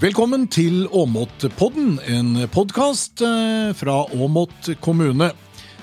Velkommen 0.00 0.46
til 0.48 0.86
Åmotpodden, 0.96 1.98
en 2.08 2.28
podkast 2.48 3.20
fra 3.76 3.96
Åmot 4.16 4.70
kommune. 4.80 5.26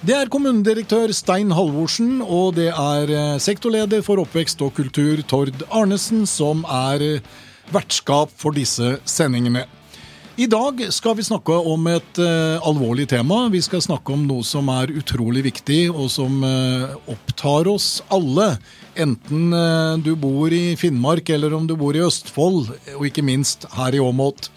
Det 0.02 0.16
er 0.18 0.32
kommunedirektør 0.34 1.14
Stein 1.14 1.54
Halvorsen, 1.54 2.24
og 2.26 2.56
det 2.58 2.72
er 2.72 3.14
eh, 3.14 3.38
sektorleder 3.38 4.02
for 4.02 4.18
oppvekst 4.24 4.64
og 4.66 4.74
kultur 4.80 5.22
Tord 5.30 5.62
Arnesen 5.70 6.26
som 6.26 6.66
er 6.66 7.06
eh, 7.06 7.30
vertskap 7.70 8.34
for 8.34 8.58
disse 8.58 8.96
sendingene. 9.06 9.68
I 10.38 10.50
dag 10.50 10.82
skal 10.94 11.14
vi 11.18 11.26
snakke 11.26 11.54
om 11.54 11.86
et 11.90 12.20
alvorlig 12.22 13.08
tema. 13.10 13.48
Vi 13.50 13.62
skal 13.66 13.82
snakke 13.82 14.14
om 14.14 14.26
noe 14.30 14.46
som 14.46 14.70
er 14.70 14.94
utrolig 14.94 15.42
viktig, 15.48 15.88
og 15.90 16.12
som 16.14 16.44
opptar 17.10 17.66
oss 17.72 18.04
alle. 18.14 18.52
Enten 18.98 19.54
uh, 19.54 19.98
du 20.02 20.16
bor 20.20 20.54
i 20.54 20.76
Finnmark 20.80 21.30
eller 21.36 21.54
om 21.58 21.68
du 21.70 21.76
bor 21.80 21.96
i 21.98 22.04
Østfold, 22.06 22.74
og 22.96 23.06
ikke 23.08 23.26
minst 23.26 23.68
her 23.78 23.96
i 23.96 24.02
Åmot. 24.02 24.50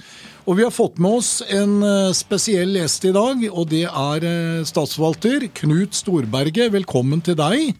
Og 0.49 0.57
vi 0.59 0.65
har 0.65 0.73
fått 0.75 0.97
med 0.99 1.21
oss 1.21 1.33
en 1.53 1.77
spesiell 2.17 2.73
gjest 2.81 3.05
i 3.07 3.13
dag, 3.15 3.45
og 3.53 3.69
det 3.71 3.85
er 3.87 4.25
statsforvalter 4.67 5.45
Knut 5.61 5.95
Storberget. 5.95 6.73
Velkommen 6.75 7.21
til 7.23 7.37
deg. 7.39 7.77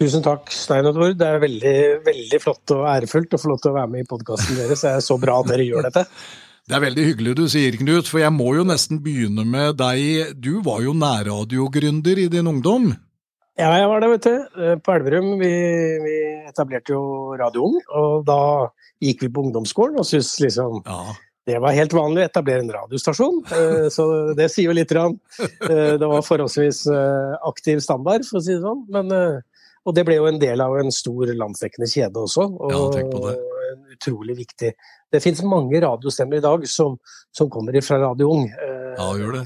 Tusen 0.00 0.22
takk, 0.24 0.48
Stein 0.48 0.86
og 0.88 0.94
Tord. 0.96 1.16
Det 1.20 1.26
er 1.28 1.42
veldig, 1.42 1.78
veldig 2.06 2.38
flott 2.40 2.72
og 2.72 2.86
ærefullt 2.88 3.34
å 3.36 3.40
få 3.42 3.50
lov 3.50 3.58
til 3.60 3.72
å 3.72 3.76
være 3.76 3.90
med 3.92 4.04
i 4.06 4.08
podkasten 4.08 4.56
deres. 4.56 4.80
Det 4.80 4.94
er 4.94 5.02
så 5.04 5.18
bra 5.20 5.42
at 5.42 5.50
dere 5.50 5.66
gjør 5.66 5.90
dette. 5.90 6.06
Det 6.70 6.76
er 6.76 6.84
veldig 6.84 7.04
hyggelig 7.08 7.32
du 7.34 7.46
sier, 7.50 7.74
Knut, 7.74 8.06
for 8.06 8.20
jeg 8.22 8.30
må 8.30 8.52
jo 8.54 8.62
nesten 8.62 9.00
begynne 9.02 9.42
med 9.42 9.74
deg. 9.80 10.36
Du 10.38 10.60
var 10.62 10.84
jo 10.84 10.92
nærradiogründer 10.94 12.20
i 12.22 12.28
din 12.30 12.46
ungdom? 12.46 12.92
Ja, 13.60 13.70
jeg 13.76 13.88
var 13.90 14.00
der, 14.00 14.12
vet 14.14 14.24
du. 14.24 14.60
Eh, 14.64 14.76
på 14.80 14.92
Elverum 14.94 15.34
vi, 15.40 15.50
vi 16.00 16.14
etablerte 16.48 16.94
jo 16.94 17.00
Radio 17.36 17.66
Ung, 17.68 17.74
og 17.92 18.22
da 18.28 18.38
gikk 19.04 19.26
vi 19.26 19.28
på 19.34 19.44
ungdomsskolen 19.44 20.00
og 20.00 20.08
syntes 20.08 20.38
liksom 20.40 20.80
ja. 20.86 21.02
Det 21.48 21.56
var 21.58 21.74
helt 21.74 21.94
vanlig 21.96 22.22
å 22.22 22.28
etablere 22.28 22.62
en 22.62 22.70
radiostasjon, 22.70 23.38
eh, 23.56 23.86
så 23.90 24.04
det 24.38 24.46
sier 24.52 24.68
jo 24.68 24.76
litt. 24.76 24.92
Eh, 24.94 25.96
det 25.98 26.08
var 26.08 26.22
forholdsvis 26.22 26.84
aktiv 27.48 27.80
standard, 27.82 28.26
for 28.28 28.38
å 28.38 28.42
si 28.44 28.54
det 28.54 28.62
sånn. 28.62 28.84
Men, 28.92 29.10
og 29.82 29.96
det 29.96 30.04
ble 30.06 30.20
jo 30.20 30.28
en 30.30 30.38
del 30.38 30.62
av 30.62 30.76
en 30.78 30.92
stor 30.94 31.32
landsdekkende 31.32 31.88
kjede 31.90 32.22
også. 32.22 32.44
Og, 32.44 32.74
ja, 32.76 32.82
tenk 32.94 33.12
på 33.16 33.24
det. 33.24 33.36
en 33.72 33.96
utrolig 33.96 34.36
viktig 34.44 34.72
det 35.10 35.20
finnes 35.24 35.42
mange 35.42 35.80
radiostemmer 35.82 36.38
i 36.38 36.44
dag 36.44 36.66
som, 36.70 36.96
som 37.34 37.50
kommer 37.50 37.74
fra 37.82 37.98
Radio 37.98 38.30
Ung. 38.30 38.44
Ja, 38.96 39.08
gjør 39.18 39.40
det. 39.40 39.44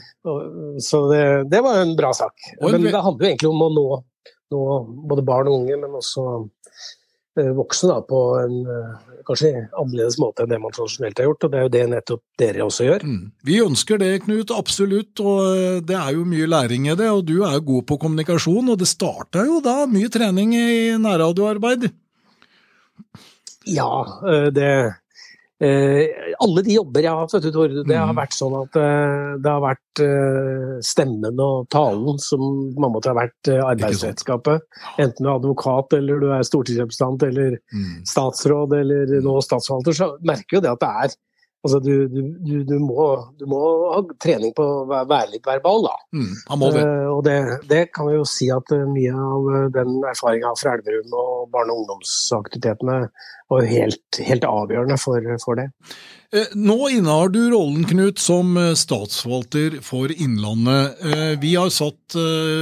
Så 0.85 1.05
det, 1.09 1.23
det 1.53 1.63
var 1.65 1.81
en 1.81 1.95
bra 1.97 2.13
sak. 2.17 2.35
Men 2.61 2.85
det 2.85 2.93
handler 2.93 3.25
jo 3.25 3.31
egentlig 3.31 3.53
om 3.53 3.65
å 3.65 3.71
nå, 3.73 3.87
nå 4.55 4.65
både 5.11 5.27
barn 5.27 5.51
og 5.51 5.61
unge, 5.61 5.77
men 5.83 5.99
også 5.99 6.25
eh, 7.41 7.51
voksne 7.57 7.91
da, 7.91 7.99
på 8.07 8.21
en 8.41 8.57
eh, 8.71 9.13
kanskje 9.27 9.53
annerledes 9.67 10.19
måte 10.23 10.45
enn 10.45 10.53
det 10.53 10.61
man 10.63 10.75
tradisjonelt 10.75 11.21
har 11.21 11.29
gjort. 11.29 11.47
Og 11.47 11.53
det 11.53 11.61
er 11.61 11.67
jo 11.67 11.75
det 11.75 11.85
nettopp 11.93 12.25
dere 12.41 12.67
også 12.69 12.89
gjør. 12.89 13.07
Mm. 13.11 13.21
Vi 13.51 13.61
ønsker 13.65 14.01
det, 14.01 14.13
Knut, 14.25 14.55
absolutt. 14.55 15.13
Og 15.21 15.45
eh, 15.51 15.79
det 15.87 15.99
er 16.01 16.17
jo 16.17 16.27
mye 16.31 16.51
læring 16.51 16.89
i 16.89 16.97
det. 16.99 17.11
Og 17.11 17.27
du 17.29 17.37
er 17.43 17.59
jo 17.59 17.69
god 17.75 17.89
på 17.91 18.01
kommunikasjon, 18.07 18.73
og 18.73 18.81
det 18.81 18.91
starta 18.91 19.47
jo 19.49 19.61
da 19.65 19.83
mye 19.91 20.13
trening 20.13 20.57
i 20.57 20.69
nærradioarbeid. 21.01 21.91
Ja, 23.65 23.89
det 24.53 24.71
alle 25.63 26.63
de 26.67 26.75
jobber 26.75 27.05
jeg 27.05 27.15
har 27.15 27.21
hatt, 27.23 27.45
det 27.87 27.97
har 27.97 28.11
mm. 28.11 28.17
vært 28.19 28.35
sånn 28.35 28.57
at 28.59 28.79
eh, 28.81 29.29
det 29.39 29.53
har 29.53 29.63
vært 29.63 30.03
eh, 30.03 30.73
stemmen 30.83 31.39
og 31.41 31.69
talen 31.73 32.19
som 32.23 32.43
man 32.75 32.91
måtte 32.95 33.13
ha 33.13 33.15
har 33.15 33.29
vært 33.29 33.53
arbeidsredskapet. 33.55 34.65
Enten 34.99 35.23
du 35.23 35.31
er 35.31 35.37
advokat 35.37 35.95
eller 35.99 36.25
du 36.25 36.33
er 36.35 36.49
stortingsrepresentant 36.49 37.29
eller 37.29 37.59
mm. 37.71 38.03
statsråd 38.11 38.75
eller 38.81 39.15
nå 39.23 39.37
statsforvalter, 39.47 39.97
så 39.97 40.11
merker 40.27 40.59
jo 40.59 40.65
det 40.65 40.75
at 40.75 40.83
det 40.83 40.93
er 41.05 41.17
Altså, 41.65 41.79
du, 41.81 42.09
du, 42.13 42.59
du, 42.69 42.75
må, 42.77 43.05
du, 43.41 43.47
må, 43.49 43.59
ha 43.95 44.03
trening 44.21 44.53
på 44.57 44.65
å 44.65 44.83
være 44.91 45.31
litt 45.33 45.47
verbal, 45.49 45.87
da. 45.87 45.95
Mm, 46.13 46.33
det. 46.61 46.83
Uh, 46.85 47.07
og 47.15 47.23
det, 47.25 47.37
det, 47.71 47.79
kan 47.97 48.11
vi 48.11 48.19
jo 48.19 48.27
si 48.29 48.51
at 48.53 48.75
mye 48.91 49.15
av 49.17 49.49
den 49.73 49.97
erfaringa 50.11 50.53
fra 50.61 50.75
Elverum 50.77 51.17
og 51.17 51.47
barne- 51.55 51.73
og 51.73 51.85
ungdomsaktivitetene 51.85 52.99
var 53.53 53.71
helt, 53.71 54.21
helt 54.29 54.45
avgjørende 54.49 55.01
for, 55.01 55.33
for 55.45 55.63
det. 55.63 55.71
Eh, 56.35 56.51
nå 56.59 56.89
innehar 56.91 57.29
du 57.29 57.51
rollen, 57.51 57.85
Knut, 57.87 58.19
som 58.19 58.57
eh, 58.59 58.73
statsforvalter 58.75 59.77
for 59.87 60.11
Innlandet. 60.11 60.97
Eh, 61.07 61.39
vi 61.39 61.53
har 61.55 61.71
satt 61.71 62.17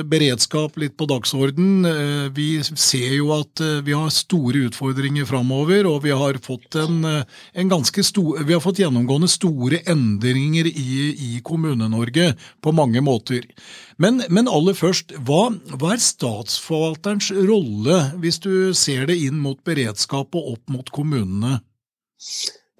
beredskap 0.08 0.76
litt 0.80 0.94
på 0.96 1.04
dagsorden. 1.10 1.84
Vi 2.32 2.46
ser 2.64 3.10
jo 3.12 3.32
at 3.34 3.60
vi 3.84 3.92
har 3.92 4.08
store 4.14 4.62
utfordringer 4.68 5.26
framover, 5.28 5.84
og 5.90 6.06
vi 6.06 6.14
har 6.16 6.38
fått, 6.40 6.78
en, 6.80 7.02
en 7.04 7.72
stor, 7.84 8.40
vi 8.46 8.54
har 8.54 8.62
fått 8.64 8.80
gjennomgående 8.80 9.28
store 9.28 9.82
endringer 9.92 10.70
i, 10.70 10.94
i 11.12 11.42
Kommune-Norge 11.44 12.30
på 12.64 12.72
mange 12.72 13.02
måter. 13.04 13.44
Men, 14.00 14.22
men 14.32 14.48
aller 14.48 14.78
først, 14.78 15.12
hva, 15.20 15.50
hva, 15.74 15.92
er 15.92 16.00
statsforvalterens 16.00 17.28
rolle, 17.44 18.00
hvis 18.24 18.40
du 18.40 18.72
ser 18.72 19.04
det 19.10 19.20
inn 19.26 19.36
mot 19.42 19.60
beredskap 19.68 20.32
og 20.32 20.56
opp 20.56 20.72
mot 20.72 20.96
kommunene? 20.96 21.58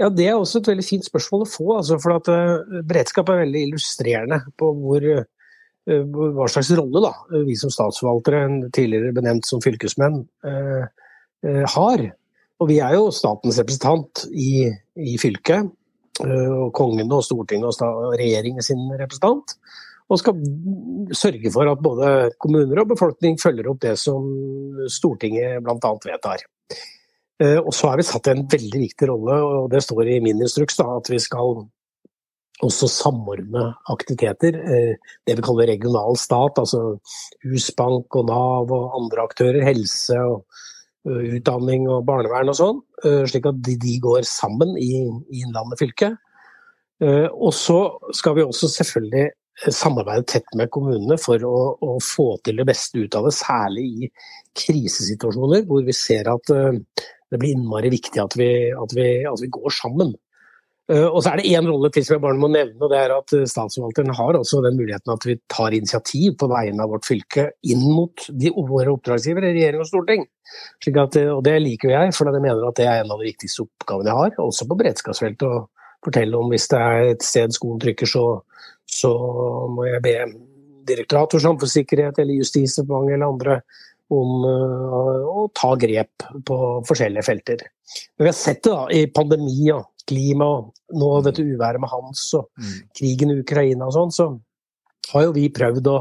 Ja, 0.01 0.09
Det 0.09 0.27
er 0.27 0.39
også 0.39 0.63
et 0.63 0.71
veldig 0.71 0.87
fint 0.87 1.07
spørsmål 1.07 1.45
å 1.45 1.51
få. 1.51 1.69
Altså, 1.77 1.99
for 2.03 2.17
at 2.17 2.31
uh, 2.33 2.81
Beredskap 2.89 3.31
er 3.31 3.45
veldig 3.45 3.67
illustrerende 3.69 4.41
på 4.61 4.71
hvor, 4.79 5.05
uh, 5.05 6.09
hva 6.39 6.49
slags 6.51 6.73
rolle 6.79 7.05
da, 7.05 7.13
vi 7.47 7.57
som 7.59 7.73
statsforvaltere, 7.73 8.71
tidligere 8.75 9.15
benevnt 9.17 9.49
som 9.49 9.63
fylkesmenn, 9.65 10.23
uh, 10.47 10.83
har. 11.77 12.05
Og 12.63 12.69
Vi 12.71 12.79
er 12.79 12.95
jo 12.95 13.09
statens 13.11 13.59
representant 13.59 14.27
i, 14.31 14.69
i 14.95 15.17
fylket. 15.19 15.73
og 16.23 16.69
Kongen 16.77 17.11
og 17.11 17.25
Stortinget 17.27 17.81
og 17.83 18.13
regjeringen 18.15 18.63
sin 18.63 18.85
representant. 19.01 19.57
Og 20.07 20.21
skal 20.21 20.39
sørge 21.17 21.51
for 21.51 21.67
at 21.67 21.83
både 21.83 22.31
kommuner 22.39 22.85
og 22.85 22.93
befolkning 22.93 23.41
følger 23.43 23.67
opp 23.73 23.81
det 23.83 23.97
som 23.99 24.29
Stortinget 24.87 25.65
bl.a. 25.65 25.93
vedtar. 26.05 26.47
Eh, 27.41 27.59
og 27.59 27.72
så 27.75 27.91
er 27.91 28.00
vi 28.00 28.06
satt 28.06 28.28
i 28.28 28.34
en 28.34 28.44
veldig 28.50 28.82
viktig 28.87 29.09
rolle, 29.10 29.38
og 29.43 29.70
det 29.72 29.82
står 29.84 30.10
i 30.10 30.19
min 30.25 30.43
instruks, 30.43 30.78
da, 30.78 30.88
at 30.98 31.09
vi 31.10 31.20
skal 31.22 31.65
også 32.62 32.88
samordne 32.91 33.70
aktiviteter. 33.91 34.59
Eh, 34.60 35.15
det 35.26 35.38
vi 35.38 35.47
kaller 35.47 35.70
regional 35.72 36.19
stat, 36.20 36.60
altså 36.60 36.98
Husbank 37.47 38.19
og 38.20 38.28
Nav 38.31 38.75
og 38.75 38.98
andre 39.00 39.26
aktører. 39.26 39.65
Helse 39.66 40.19
og 40.20 40.44
eh, 41.09 41.38
utdanning 41.38 41.88
og 41.91 42.04
barnevern 42.09 42.53
og 42.53 42.59
sånn. 42.59 42.82
Slik 43.03 43.49
at 43.50 43.56
de, 43.66 43.97
går 43.99 44.22
sammen 44.28 44.76
i, 44.78 44.93
Innlandet 45.41 45.81
fylke. 45.81 46.12
Og 47.03 47.50
så 47.50 47.78
skal 48.14 48.37
vi 48.37 48.44
også 48.44 48.69
selvfølgelig 48.70 49.25
samarbeide 49.75 50.28
tett 50.31 50.54
med 50.54 50.70
kommunene 50.70 51.16
for 51.19 51.43
å, 51.43 51.56
å, 51.82 51.97
få 51.99 52.28
til 52.47 52.60
det 52.60 52.69
beste 52.69 53.03
ut 53.03 53.16
av 53.19 53.26
det, 53.26 53.32
særlig 53.34 53.82
i 53.82 54.10
krisesituasjoner 54.60 55.66
hvor 55.66 55.82
vi 55.82 55.97
ser 55.99 56.31
at 56.31 56.54
det 57.32 57.41
blir 57.41 57.56
innmari 57.56 57.88
viktig 57.93 58.20
at 58.20 58.37
vi, 58.37 58.50
at 58.76 58.93
vi, 58.97 59.09
at 59.28 59.41
vi 59.41 59.48
går 59.53 59.72
sammen. 59.75 60.12
Uh, 60.91 61.06
og 61.06 61.20
så 61.22 61.31
er 61.31 61.41
det 61.41 61.50
én 61.54 61.69
rolle 61.70 61.88
til 61.94 62.04
som 62.04 62.16
jeg 62.16 62.22
bare 62.25 62.37
må 62.37 62.48
nevne, 62.50 62.76
og 62.82 62.91
det 62.91 62.98
er 62.98 63.12
at 63.15 63.34
uh, 63.38 63.44
statsforvalteren 63.48 64.12
har 64.19 64.37
også 64.37 64.60
den 64.65 64.76
muligheten 64.76 65.12
at 65.15 65.25
vi 65.25 65.37
tar 65.48 65.76
initiativ 65.76 66.34
på 66.41 66.48
vegne 66.50 66.82
av 66.82 66.91
vårt 66.93 67.06
fylke 67.06 67.47
inn 67.70 67.84
mot 67.87 68.26
de, 68.28 68.50
våre 68.50 68.91
oppdragsgivere, 68.93 69.54
regjering 69.54 69.84
og 69.84 69.88
storting. 69.88 70.26
At, 70.91 71.16
uh, 71.16 71.31
og 71.37 71.44
det 71.47 71.54
liker 71.62 71.94
jeg, 71.94 72.12
for 72.16 72.28
jeg 72.28 72.44
mener 72.44 72.66
at 72.69 72.81
det 72.81 72.88
er 72.91 73.04
en 73.04 73.15
av 73.15 73.22
de 73.22 73.31
viktigste 73.31 73.64
oppgavene 73.64 74.10
jeg 74.10 74.20
har, 74.20 74.41
også 74.43 74.69
på 74.69 74.78
beredskapsfeltet. 74.82 75.47
Å 75.49 76.03
fortelle 76.03 76.41
om 76.41 76.50
hvis 76.50 76.66
det 76.72 76.82
er 76.82 77.12
et 77.12 77.25
sted 77.25 77.54
skoen 77.54 77.81
trykker, 77.81 78.10
så, 78.10 78.26
så 78.91 79.12
må 79.72 79.87
jeg 79.88 80.03
be 80.04 80.16
Direktoratet 80.82 81.37
for 81.37 81.44
samfunnssikkerhet 81.44 82.16
eller 82.19 82.41
Justisdepartementet 82.41 83.14
eller 83.14 83.28
andre 83.31 83.59
om 84.12 84.45
uh, 84.45 85.25
å 85.32 85.47
ta 85.56 85.73
grep 85.81 86.26
på 86.47 86.59
forskjellige 86.88 87.26
felter. 87.26 87.64
Men 88.17 88.26
vi 88.26 88.31
har 88.31 88.38
sett 88.38 88.62
det 88.64 88.73
da, 88.73 88.87
i 88.93 89.06
pandemi 89.12 89.70
og 89.75 89.88
klima, 90.09 90.49
nå 90.99 91.11
dette 91.26 91.44
uværet 91.44 91.82
med 91.82 91.93
Hans 91.93 92.25
og 92.38 92.49
mm. 92.59 92.75
krigen 92.99 93.32
i 93.32 93.38
Ukraina 93.43 93.88
og 93.88 93.97
sånn, 93.97 94.14
så 94.14 94.29
har 95.12 95.29
jo 95.29 95.37
vi 95.37 95.47
prøvd 95.55 95.91
å, 95.93 95.97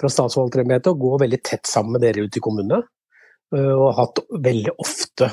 fra 0.00 0.10
statsforvalterembetet 0.12 0.92
å 0.92 0.98
gå 1.00 1.14
veldig 1.22 1.40
tett 1.46 1.68
sammen 1.68 1.96
med 1.96 2.04
dere 2.06 2.26
ute 2.26 2.40
i 2.40 2.44
kommunene. 2.44 2.82
Uh, 3.54 3.74
og 3.74 3.96
hatt 3.98 4.20
veldig 4.46 4.76
ofte 4.78 5.32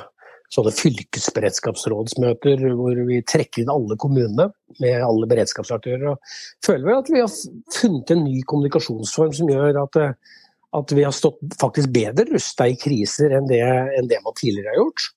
sånne 0.53 0.71
fylkesberedskapsrådsmøter 0.71 2.61
hvor 2.79 2.99
vi 3.09 3.19
trekker 3.27 3.63
inn 3.63 3.71
alle 3.71 3.97
kommunene 3.99 4.47
med 4.79 5.03
alle 5.03 5.27
beredskapsaktører. 5.29 6.13
og 6.13 6.65
føler 6.65 6.85
vel 6.87 7.01
at 7.01 7.11
vi 7.11 7.19
har 7.19 7.33
funnet 7.75 8.13
en 8.13 8.23
ny 8.23 8.41
kommunikasjonsform 8.47 9.33
som 9.35 9.51
gjør 9.51 9.81
at 9.83 9.99
uh, 9.99 10.37
at 10.77 10.93
vi 10.95 11.05
har 11.05 11.15
stått 11.15 11.39
faktisk 11.61 11.91
bedre 11.95 12.27
rusta 12.31 12.67
i 12.69 12.77
kriser 12.79 13.33
enn 13.37 13.49
det, 13.49 13.63
enn 13.97 14.09
det, 14.09 14.21
man 14.25 14.35
tidligere 14.37 14.73
har 14.73 14.81
gjort. 14.81 15.07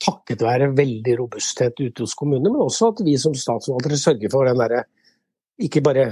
Takket 0.00 0.44
være 0.44 0.70
veldig 0.78 1.18
robusthet 1.18 1.80
ute 1.80 2.06
hos 2.06 2.16
kommunene, 2.16 2.52
men 2.52 2.64
også 2.64 2.94
at 2.94 3.04
vi 3.04 3.18
som 3.20 3.36
statsforvaltere 3.36 4.00
sørger 4.00 4.32
for 4.32 4.48
den 4.48 4.60
derre 4.62 4.86
ikke 5.60 5.82
bare 5.84 6.06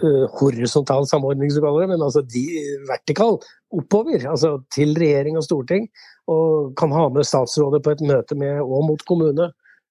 uh, 0.00 0.24
horisontal 0.38 1.06
samordning, 1.08 1.50
som 1.52 1.64
kaller 1.66 1.84
det, 1.84 1.90
men 1.92 2.04
altså 2.06 2.22
de, 2.24 2.44
vertikal 2.88 3.36
oppover. 3.74 4.24
Altså 4.30 4.56
til 4.72 4.94
regjering 4.96 5.36
og 5.36 5.44
storting. 5.44 5.88
Og 6.32 6.72
kan 6.80 6.92
ha 6.96 7.10
med 7.12 7.28
statsrådet 7.28 7.82
på 7.84 7.92
et 7.92 8.04
møte 8.08 8.36
med 8.40 8.62
og 8.62 8.86
mot 8.88 9.02
kommune, 9.04 9.50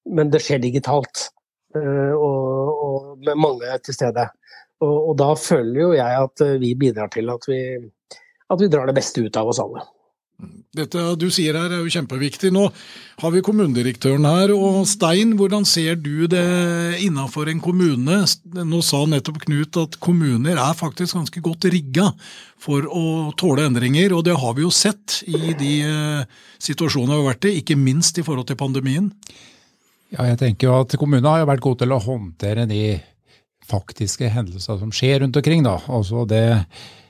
men 0.10 0.32
det 0.34 0.42
skjer 0.42 0.64
digitalt. 0.64 1.28
og, 1.74 2.70
og, 2.86 3.18
med 3.26 3.38
mange 3.38 3.78
til 3.86 3.96
stede. 3.98 4.26
Og, 4.82 4.98
og, 5.10 5.14
da 5.18 5.30
føler 5.38 5.80
jo 5.80 5.92
jeg 5.94 6.24
at 6.26 6.44
vi 6.62 6.74
bidrar 6.78 7.10
til 7.14 7.30
at 7.34 7.46
vi, 7.48 7.60
at 8.50 8.62
vi 8.62 8.72
drar 8.72 8.90
det 8.90 8.98
beste 8.98 9.24
ut 9.24 9.38
av 9.40 9.52
oss 9.54 9.62
alle. 9.64 9.84
Dette 10.74 11.02
du 11.22 11.28
sier 11.32 11.54
her 11.54 11.70
er 11.70 11.84
jo 11.84 11.92
kjempeviktig. 11.94 12.50
Nå 12.54 12.64
har 13.22 13.32
vi 13.36 13.44
kommunedirektøren 13.46 14.26
her. 14.26 14.52
og 14.56 14.88
Stein, 14.90 15.36
hvordan 15.38 15.68
ser 15.70 16.00
du 16.02 16.26
det 16.28 16.42
innenfor 17.06 17.52
en 17.52 17.62
kommune? 17.62 18.24
Nå 18.58 18.80
sa 18.82 19.04
nettopp 19.06 19.44
Knut 19.46 19.78
at 19.78 20.00
kommuner 20.02 20.58
er 20.58 20.74
faktisk 20.78 21.20
ganske 21.20 21.44
godt 21.46 21.70
rigga 21.70 22.10
for 22.62 22.90
å 22.90 23.32
tåle 23.38 23.68
endringer. 23.70 24.16
Og 24.18 24.26
det 24.26 24.36
har 24.42 24.58
vi 24.58 24.66
jo 24.66 24.74
sett 24.74 25.22
i 25.30 25.54
de 25.60 25.74
uh, 25.86 26.26
situasjonene 26.58 27.20
vi 27.20 27.22
har 27.22 27.30
vært 27.36 27.50
i, 27.52 27.56
ikke 27.62 27.78
minst 27.78 28.18
i 28.18 28.26
forhold 28.26 28.50
til 28.50 28.60
pandemien. 28.60 29.12
Ja, 30.14 30.26
jeg 30.32 30.42
tenker 30.42 30.72
jo 30.72 30.82
at 30.82 30.98
kommunene 30.98 31.30
har 31.30 31.46
jo 31.46 31.52
vært 31.54 31.66
gode 31.66 31.84
til 31.86 31.94
å 31.94 32.02
håndtere 32.02 32.66
de 32.70 32.84
faktiske 33.70 34.28
hendelsene 34.34 34.82
som 34.82 34.92
skjer 34.94 35.22
rundt 35.22 35.38
omkring. 35.38 35.64
da. 35.70 35.78
Altså 35.94 36.26
det 36.30 36.44
Eh, 36.54 37.03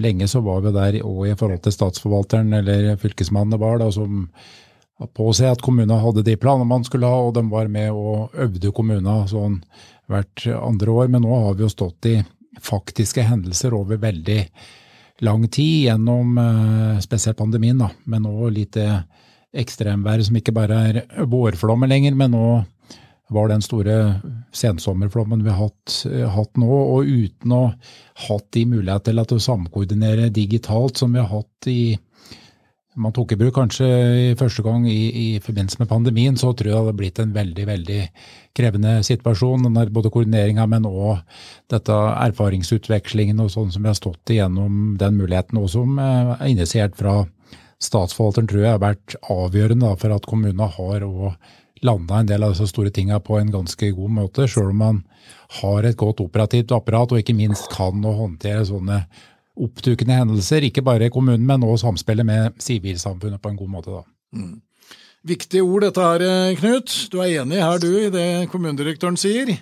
lenge 0.00 0.28
så 0.30 0.42
var 0.44 0.62
vi 0.64 0.72
der 0.74 1.00
òg 1.02 1.30
i 1.30 1.38
forhold 1.38 1.62
til 1.64 1.74
statsforvalteren 1.74 2.52
eller 2.60 2.94
fylkesmannen 3.00 3.60
var, 3.60 3.80
da, 3.82 3.90
som 3.94 4.28
påse 5.16 5.48
at 5.50 5.62
kommunene 5.64 5.98
hadde 6.00 6.24
de 6.26 6.36
planene 6.40 6.68
man 6.68 6.86
skulle 6.86 7.08
ha, 7.10 7.18
og 7.26 7.34
de 7.36 7.44
var 7.50 7.68
med 7.72 7.90
og 7.92 8.34
øvde 8.38 8.72
kommunene 8.74 9.24
sånn 9.30 9.58
hvert 10.10 10.46
andre 10.54 10.94
år. 10.94 11.10
Men 11.12 11.24
nå 11.26 11.34
har 11.46 11.58
vi 11.58 11.66
jo 11.66 11.72
stått 11.72 12.10
i 12.10 12.16
faktiske 12.62 13.24
hendelser 13.26 13.74
over 13.74 13.98
veldig 14.02 14.40
lang 15.26 15.46
tid 15.48 15.88
gjennom 15.88 16.38
eh, 16.38 17.02
spesielt 17.02 17.38
pandemien, 17.38 17.78
da, 17.78 17.90
men 18.10 18.26
òg 18.30 18.54
litt 18.54 18.78
ekstremvær 19.54 20.22
som 20.26 20.38
ikke 20.38 20.54
bare 20.54 20.78
er 20.88 21.02
vårflommer 21.30 21.90
lenger, 21.90 22.16
men 22.18 22.34
nå 22.34 22.46
var 23.34 23.50
den 23.50 23.64
store 23.64 23.98
sensommerflommen 24.54 25.42
vi 25.44 25.52
har 25.52 25.66
hatt, 25.66 25.96
eh, 26.10 26.24
hatt, 26.30 26.54
nå. 26.60 26.70
Og 26.70 27.10
uten 27.10 27.54
å 27.54 27.62
ha 27.68 28.28
hatt 28.28 28.50
de 28.56 28.64
muligheter 28.70 29.14
til 29.14 29.38
å 29.38 29.46
samkoordinere 29.48 30.32
digitalt 30.34 30.98
som 31.02 31.12
vi 31.12 31.22
har 31.22 31.30
hatt 31.32 31.70
i 31.70 31.96
man 32.94 33.10
tok 33.10 33.32
i 33.34 33.38
bruk 33.38 33.56
kanskje 33.56 33.86
i 34.20 34.26
første 34.38 34.62
gang 34.62 34.84
i, 34.86 34.98
i, 35.10 35.26
forbindelse 35.42 35.80
med 35.80 35.90
pandemien, 35.90 36.36
så 36.38 36.52
tror 36.54 36.68
jeg 36.68 36.74
det 36.74 36.82
hadde 36.84 36.98
blitt 37.00 37.18
en 37.18 37.32
veldig 37.34 37.64
veldig 37.66 38.00
krevende 38.54 38.92
situasjon. 39.06 39.66
Den 39.66 39.78
der 39.80 39.90
både 39.94 40.12
koordineringa, 40.14 40.66
men 40.70 40.86
òg 40.86 41.24
dette 41.72 41.96
erfaringsutvekslingen 42.28 43.42
og 43.42 43.50
sånn 43.50 43.72
som 43.74 43.82
vi 43.82 43.90
har 43.90 43.98
stått 43.98 44.30
igjennom 44.30 44.94
den 45.00 45.18
muligheten, 45.18 45.58
og 45.58 45.72
som 45.74 45.98
er 45.98 46.36
initiert 46.46 46.94
fra 46.98 47.24
statsforvalteren, 47.82 48.48
tror 48.48 48.62
jeg 48.62 48.76
har 48.76 48.82
vært 48.82 49.18
avgjørende 49.32 49.90
for 49.98 50.14
at 50.14 50.30
kommunene 50.30 50.70
har 50.78 51.06
og 51.08 51.34
landa 51.84 52.20
en 52.20 52.28
del 52.28 52.44
av 52.46 52.54
disse 52.54 52.68
store 52.70 52.92
tinga 52.94 53.20
på 53.20 53.38
en 53.38 53.52
ganske 53.52 53.90
god 53.96 54.16
måte, 54.18 54.48
sjøl 54.48 54.72
om 54.72 54.82
man 54.82 55.00
har 55.60 55.86
et 55.86 55.98
godt 56.00 56.22
operativt 56.24 56.72
apparat 56.74 57.12
og 57.12 57.20
ikke 57.20 57.36
minst 57.36 57.68
kan 57.72 58.00
å 58.04 58.14
håndtere 58.18 58.64
sånne 58.68 59.02
oppdukende 59.54 60.16
hendelser. 60.18 60.66
Ikke 60.66 60.84
bare 60.84 61.08
i 61.08 61.14
kommunen, 61.14 61.44
men 61.46 61.66
også 61.66 61.88
samspillet 61.88 62.26
med 62.26 62.62
sivilsamfunnet 62.62 63.42
på 63.42 63.52
en 63.52 63.60
god 63.60 63.74
måte. 63.76 64.00
da. 64.00 64.04
Mm. 64.34 64.56
Viktige 65.24 65.64
ord 65.64 65.86
dette 65.86 66.04
her, 66.04 66.54
Knut. 66.60 66.96
Du 67.12 67.20
er 67.22 67.38
enig 67.40 67.62
her 67.62 67.78
du 67.80 67.92
i 67.96 68.10
det 68.12 68.26
kommunedirektøren 68.52 69.16
sier? 69.20 69.54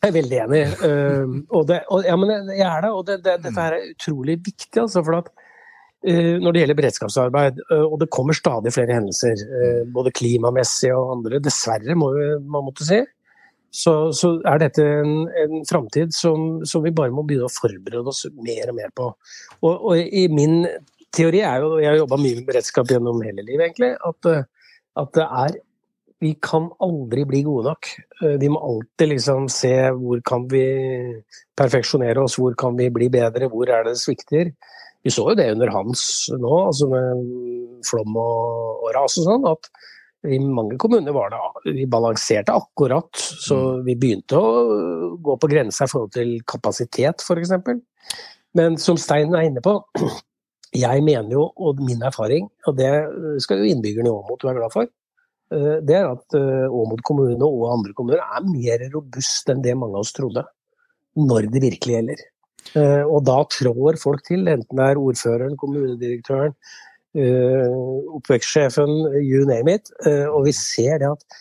Jeg 0.00 0.08
er 0.08 0.14
veldig 0.16 0.38
enig. 0.46 0.62
Uh, 0.80 1.34
og 1.52 1.66
det, 1.68 1.82
og, 1.92 2.06
ja, 2.08 2.16
men 2.16 2.48
jeg 2.54 2.64
er 2.64 2.86
det. 2.86 2.92
Og 2.96 3.02
det, 3.08 3.18
det, 3.26 3.36
dette 3.44 3.60
her 3.60 3.76
er 3.76 3.90
utrolig 3.90 4.38
viktig. 4.40 4.80
altså 4.80 5.02
for 5.04 5.18
at 5.18 5.28
når 6.02 6.54
det 6.54 6.60
gjelder 6.62 6.78
beredskapsarbeid. 6.78 7.62
Eh, 7.70 7.84
og 7.84 7.98
det 8.00 8.10
kommer 8.12 8.36
stadig 8.36 8.72
flere 8.72 8.96
hendelser, 8.96 9.40
eh, 9.44 9.80
både 9.92 10.12
klimamessige 10.16 10.96
og 10.96 11.16
andre. 11.18 11.40
Dessverre, 11.44 11.96
må 11.98 12.12
man 12.40 12.68
måtte 12.68 12.86
si. 12.88 13.00
Så, 13.70 13.92
så 14.16 14.32
er 14.50 14.58
dette 14.58 14.82
en, 14.82 15.28
en 15.28 15.60
framtid 15.68 16.14
som, 16.16 16.64
som, 16.66 16.82
vi 16.82 16.90
bare 16.90 17.14
må 17.14 17.22
begynne 17.22 17.46
å 17.46 17.54
forberede 17.54 18.10
oss 18.10 18.24
mer 18.40 18.72
og 18.72 18.78
mer 18.80 18.94
på. 18.96 19.10
Og, 19.62 19.74
og 19.92 19.98
i 20.00 20.24
min 20.32 20.64
teori 21.14 21.44
er 21.46 21.62
jo, 21.62 21.76
jeg 21.78 21.92
har 21.92 22.00
jobba 22.00 22.18
mye 22.18 22.40
med 22.40 22.48
beredskap 22.48 22.90
gjennom 22.90 23.20
hele 23.22 23.44
livet, 23.44 23.68
egentlig, 23.68 23.92
at, 23.94 24.30
at 24.98 25.12
det 25.14 25.26
er 25.44 25.60
vi 26.20 26.34
kan 26.44 26.66
aldri 26.84 27.22
bli 27.24 27.38
gode 27.46 27.70
nok. 27.70 27.86
Vi 28.42 28.48
må 28.52 28.58
alltid 28.60 29.08
liksom 29.14 29.46
se 29.48 29.72
hvor 29.96 30.20
kan 30.28 30.42
vi 30.50 30.64
perfeksjonere 31.56 32.26
oss, 32.26 32.36
hvor 32.36 32.52
kan 32.60 32.76
vi 32.76 32.90
bli 32.92 33.08
bedre, 33.12 33.48
hvor 33.48 33.70
er 33.70 33.86
det 33.86 33.94
det 33.94 34.02
svikter. 34.02 34.50
Vi 35.04 35.12
så 35.14 35.24
jo 35.30 35.36
det 35.38 35.52
under 35.54 35.72
hans 35.72 36.02
nå, 36.34 36.52
altså 36.66 36.90
med 36.90 37.80
flom 37.88 38.16
og, 38.20 38.82
og 38.84 38.92
ras 38.96 39.16
og 39.20 39.28
sånn, 39.28 39.46
at 39.48 39.70
i 40.28 40.36
mange 40.42 40.76
kommuner 40.76 41.14
var 41.16 41.32
det 41.32 41.72
Vi 41.78 41.86
balanserte 41.88 42.52
akkurat, 42.52 43.08
så 43.16 43.56
mm. 43.56 43.84
vi 43.86 43.96
begynte 43.96 44.36
å 44.36 44.50
gå 45.16 45.36
på 45.40 45.48
grensa 45.48 45.86
i 45.86 45.92
forhold 45.92 46.12
til 46.16 46.34
kapasitet, 46.44 47.24
f.eks. 47.24 47.54
Men 48.58 48.76
som 48.82 48.98
Stein 49.00 49.32
er 49.36 49.48
inne 49.48 49.62
på, 49.64 49.78
jeg 50.84 51.04
mener 51.06 51.32
jo, 51.38 51.46
og 51.56 51.80
min 51.86 52.04
erfaring, 52.04 52.50
og 52.68 52.76
det 52.76 52.90
skal 53.42 53.62
jo 53.62 53.70
innbyggerne 53.70 54.10
i 54.10 54.14
Åmot 54.14 54.44
være 54.44 54.60
glad 54.60 54.74
for, 54.74 54.90
eh, 55.56 55.78
det 55.86 55.96
er 55.96 56.10
at 56.10 56.36
eh, 56.36 56.66
Åmot 56.68 57.00
kommune 57.06 57.48
og 57.48 57.70
andre 57.78 57.96
kommuner 57.96 58.20
er 58.20 58.44
mer 58.50 58.84
robust 58.92 59.48
enn 59.52 59.64
det 59.64 59.76
mange 59.78 59.96
av 59.96 60.04
oss 60.04 60.12
trodde. 60.16 60.44
Når 61.16 61.48
det 61.50 61.64
virkelig 61.64 61.96
gjelder. 61.96 62.20
Eh, 62.78 63.02
og 63.02 63.24
da 63.26 63.40
trår 63.50 63.98
folk 64.00 64.24
til, 64.28 64.46
enten 64.50 64.78
det 64.78 64.86
er 64.86 65.00
ordføreren, 65.00 65.56
kommunedirektøren, 65.58 66.54
eh, 67.18 67.76
oppvekstsjefen, 68.16 68.90
you 69.18 69.46
name 69.48 69.74
it. 69.78 69.90
Eh, 70.06 70.26
og 70.30 70.46
vi 70.48 70.56
ser 70.56 71.00
det 71.02 71.14
at 71.14 71.40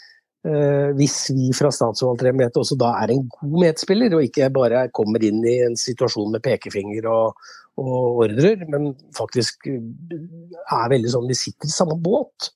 hvis 0.96 1.34
vi 1.36 1.50
fra 1.52 1.68
statsforvalterembetet 1.68 2.56
også 2.62 2.78
da 2.80 2.94
er 3.02 3.12
en 3.12 3.26
god 3.28 3.58
medspiller, 3.60 4.14
og 4.16 4.24
ikke 4.24 4.48
bare 4.56 4.86
kommer 4.96 5.20
inn 5.28 5.42
i 5.44 5.58
en 5.66 5.76
situasjon 5.76 6.32
med 6.32 6.40
pekefinger 6.46 7.10
og, 7.12 7.36
og 7.76 8.22
ordrer, 8.24 8.64
men 8.72 8.94
faktisk 9.18 9.68
er 9.68 10.94
veldig 10.96 11.12
sånn 11.12 11.28
vi 11.28 11.36
sitter 11.36 11.68
i 11.68 11.74
samme 11.74 12.00
båt. 12.00 12.54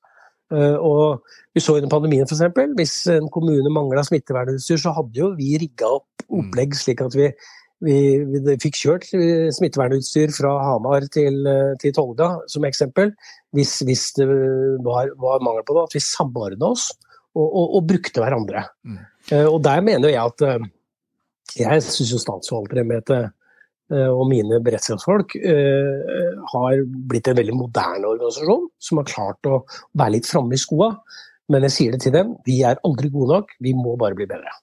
Og 0.55 1.27
vi 1.51 1.59
så 1.65 1.75
under 1.75 1.91
pandemien 1.91 2.23
f.eks. 2.23 2.45
Hvis 2.79 2.95
en 3.11 3.27
kommune 3.35 3.75
mangla 3.75 4.07
smittevernutstyr, 4.07 4.79
så 4.79 4.95
hadde 4.95 5.19
jo 5.19 5.33
vi 5.35 5.51
rigga 5.59 5.91
opp 5.99 6.13
opplegg 6.31 6.75
slik 6.77 7.03
at 7.03 7.15
vi 7.17 7.29
vi, 7.83 7.97
vi, 8.31 8.57
fikk 8.63 8.79
kjørt 8.79 9.07
smittevernutstyr 9.11 10.31
fra 10.35 10.53
Hamar 10.63 11.05
til, 11.13 11.43
til 11.81 11.95
Tolga, 11.95 12.29
som 12.51 12.65
eksempel. 12.67 13.11
Hvis, 13.53 13.75
hvis 13.85 14.05
det 14.17 14.27
var, 14.85 15.11
var, 15.21 15.43
mangel 15.43 15.65
på 15.67 15.75
det, 15.77 15.87
at 15.89 15.97
vi 15.97 16.03
samordna 16.03 16.71
oss 16.73 16.89
og, 17.33 17.45
og, 17.45 17.67
og, 17.77 17.85
brukte 17.89 18.23
hverandre. 18.23 18.65
Mm. 18.85 18.99
Uh, 19.31 19.47
og 19.47 19.61
der 19.65 19.83
mener 19.85 20.11
jeg 20.11 20.21
at 20.21 20.43
uh, 20.47 20.67
Jeg 21.53 21.83
syns 21.85 22.11
jo 22.13 22.21
statsforvalterembetet 22.21 23.29
uh, 23.93 24.09
og 24.09 24.25
mine 24.31 24.57
beredskapsfolk 24.63 25.35
har 26.53 26.83
blitt 27.11 27.27
en 27.29 27.37
veldig 27.37 27.55
moderne 27.57 28.09
organisasjon, 28.09 28.65
som 28.81 29.01
har 29.01 29.09
klart 29.09 29.49
å 29.49 29.59
være 29.93 30.15
litt 30.15 30.29
framme 30.29 30.55
i 30.57 30.61
skoa. 30.61 30.93
Men 31.51 31.67
jeg 31.67 31.75
sier 31.75 31.93
det 31.93 32.01
til 32.05 32.15
dem, 32.15 32.33
vi 32.47 32.61
er 32.65 32.81
aldri 32.87 33.11
gode 33.13 33.35
nok, 33.35 33.53
vi 33.61 33.75
må 33.77 33.97
bare 33.99 34.17
bli 34.17 34.25
bedre. 34.29 34.53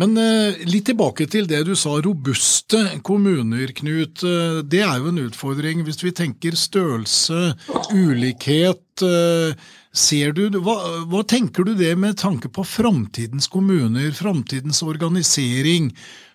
Men 0.00 0.16
eh, 0.16 0.62
litt 0.64 0.86
tilbake 0.88 1.26
til 1.28 1.44
det 1.50 1.58
du 1.68 1.74
sa, 1.76 1.98
robuste 2.00 2.80
kommuner, 3.04 3.74
Knut. 3.76 4.22
Eh, 4.24 4.62
det 4.64 4.80
er 4.86 5.02
jo 5.02 5.10
en 5.12 5.20
utfordring 5.26 5.82
hvis 5.84 6.00
vi 6.00 6.14
tenker 6.16 6.56
størrelse, 6.56 7.52
ulikhet. 7.92 8.80
Eh, 9.00 9.54
ser 9.92 10.32
du, 10.36 10.44
hva, 10.64 10.76
hva 11.08 11.22
tenker 11.28 11.64
du 11.64 11.72
det 11.76 11.94
med 12.00 12.18
tanke 12.20 12.50
på 12.52 12.64
framtidens 12.64 13.48
kommuner, 13.52 14.12
framtidens 14.16 14.82
organisering? 14.84 15.90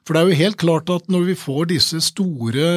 For 0.07 0.15
det 0.15 0.21
er 0.21 0.29
jo 0.29 0.39
helt 0.39 0.59
klart 0.61 0.91
at 0.93 1.09
når 1.11 1.25
vi 1.27 1.33
får 1.35 1.65
disse 1.73 1.99
store 2.05 2.67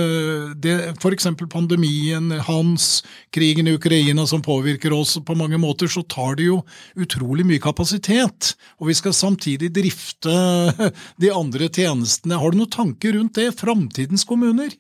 F.eks. 0.96 1.28
pandemien, 1.52 2.32
Hans, 2.48 3.04
krigen 3.30 3.70
i 3.70 3.76
Ukraina 3.78 4.24
som 4.26 4.42
påvirker 4.42 4.96
oss 4.96 5.14
på 5.22 5.36
mange 5.38 5.60
måter, 5.62 5.86
så 5.86 6.02
tar 6.02 6.40
det 6.40 6.48
jo 6.48 6.58
utrolig 6.98 7.46
mye 7.46 7.62
kapasitet. 7.62 8.56
Og 8.82 8.90
vi 8.90 8.98
skal 8.98 9.14
samtidig 9.14 9.70
drifte 9.78 10.34
de 11.22 11.30
andre 11.30 11.70
tjenestene. 11.70 12.40
Har 12.40 12.50
du 12.50 12.64
noen 12.64 12.74
tanker 12.74 13.14
rundt 13.14 13.38
det? 13.38 13.52
Framtidens 13.62 14.26
kommuner? 14.26 14.74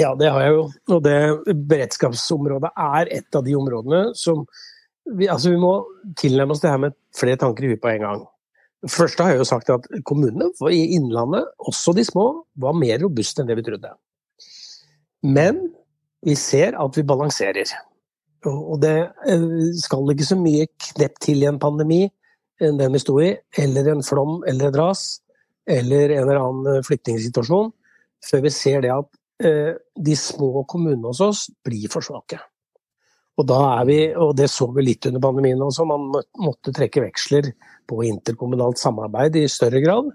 Ja, 0.00 0.14
det 0.16 0.30
har 0.32 0.44
jeg 0.44 0.54
jo. 0.56 0.66
Og 0.96 1.00
det 1.04 1.16
beredskapsområdet 1.68 2.70
er 2.72 3.10
et 3.18 3.36
av 3.36 3.44
de 3.44 3.56
områdene 3.58 4.04
som 4.18 4.46
vi, 5.18 5.26
altså 5.26 5.52
vi 5.52 5.60
må 5.60 5.72
tilnærme 6.18 6.54
oss 6.54 6.62
det 6.62 6.70
her 6.70 6.80
med 6.80 6.96
flere 7.16 7.40
tanker 7.40 7.66
i 7.66 7.72
huet 7.72 7.82
på 7.82 7.90
en 7.90 8.06
gang. 8.06 8.22
Først 8.90 9.20
har 9.22 9.32
jeg 9.32 9.42
jo 9.42 9.46
sagt 9.46 9.70
at 9.70 9.86
kommunene 10.08 10.48
i 10.74 10.82
Innlandet, 10.96 11.46
også 11.62 11.94
de 11.94 12.04
små, 12.06 12.26
var 12.58 12.74
mer 12.74 12.98
robuste 13.02 13.42
enn 13.42 13.50
det 13.50 13.58
vi 13.60 13.66
trodde. 13.66 13.92
Men 15.22 15.60
vi 16.26 16.34
ser 16.38 16.74
at 16.78 16.98
vi 16.98 17.06
balanserer. 17.06 17.70
Og 18.48 18.80
det 18.82 18.96
eh, 19.30 19.44
skal 19.78 20.10
ikke 20.10 20.26
så 20.26 20.38
mye 20.38 20.66
knepp 20.90 21.20
til 21.22 21.44
i 21.44 21.50
en 21.50 21.60
pandemi 21.62 22.04
enn 22.62 22.78
den 22.78 22.94
vi 22.94 23.02
sto 23.02 23.16
i, 23.22 23.32
eller 23.58 23.90
en 23.90 24.02
flom 24.06 24.40
eller 24.50 24.70
et 24.70 24.78
ras, 24.78 25.04
eller 25.70 26.10
en 26.10 26.24
eller 26.24 26.40
annen 26.40 26.70
eh, 26.72 26.84
flyktningsituasjon, 26.86 27.70
før 28.26 28.42
vi 28.46 28.54
ser 28.54 28.82
det 28.82 28.90
at 28.94 29.06
eh, 29.06 29.21
de 29.42 30.14
små 30.18 30.62
kommunene 30.70 31.10
hos 31.10 31.20
oss 31.24 31.46
blir 31.66 31.90
for 31.90 32.04
svake. 32.06 32.38
Og, 33.40 33.46
da 33.48 33.58
er 33.80 33.86
vi, 33.88 33.98
og 34.14 34.34
det 34.36 34.48
så 34.52 34.68
vi 34.76 34.84
litt 34.84 35.08
under 35.08 35.22
pandemien 35.24 35.62
også, 35.64 35.86
man 35.88 36.10
måtte 36.12 36.74
trekke 36.74 37.02
veksler 37.06 37.48
på 37.88 38.02
interkommunalt 38.06 38.80
samarbeid 38.80 39.38
i 39.40 39.46
større 39.50 39.80
grad. 39.82 40.10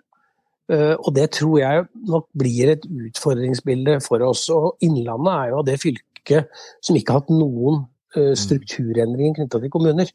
Eh, 0.67 0.93
og 1.00 1.13
det 1.15 1.29
tror 1.38 1.57
jeg 1.62 1.86
nok 2.12 2.27
blir 2.38 2.74
et 2.74 2.86
utfordringsbilde 2.86 4.00
for 4.05 4.24
oss. 4.27 4.48
Og 4.53 4.75
Innlandet 4.86 5.34
er 5.34 5.53
jo 5.53 5.65
det 5.67 5.79
fylket 5.81 6.63
som 6.84 6.98
ikke 7.00 7.15
har 7.15 7.24
hatt 7.24 7.34
noen 7.34 7.86
eh, 8.15 8.34
mm. 8.34 8.39
strukturendringer 8.43 9.38
knytta 9.39 9.63
til 9.63 9.74
kommuner. 9.74 10.12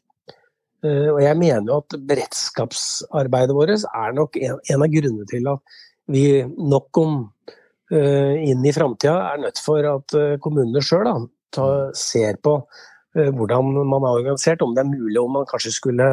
Eh, 0.83 1.09
og 1.09 1.19
jeg 1.25 1.39
mener 1.41 1.71
jo 1.71 1.79
at 1.81 1.97
beredskapsarbeidet 2.11 3.57
vårt 3.57 3.87
er 3.89 4.15
nok 4.15 4.37
en, 4.39 4.59
av 4.77 4.89
grunnene 4.93 5.27
til 5.29 5.49
at 5.55 5.79
vi 6.13 6.25
nok 6.43 7.01
om 7.01 7.19
inn 7.91 8.63
i 8.65 8.71
framtida 8.73 9.17
er 9.33 9.41
nødt 9.43 9.59
for 9.61 9.85
at 9.85 10.15
kommunene 10.41 10.81
sjøl 10.81 11.09
ser 11.99 12.39
på 12.41 12.55
hvordan 13.13 13.75
man 13.85 14.05
er 14.07 14.15
organisert, 14.21 14.63
om 14.65 14.71
det 14.73 14.81
er 14.81 14.89
mulig 14.89 15.19
om 15.21 15.35
man 15.35 15.49
kanskje 15.49 15.75
skulle 15.75 16.07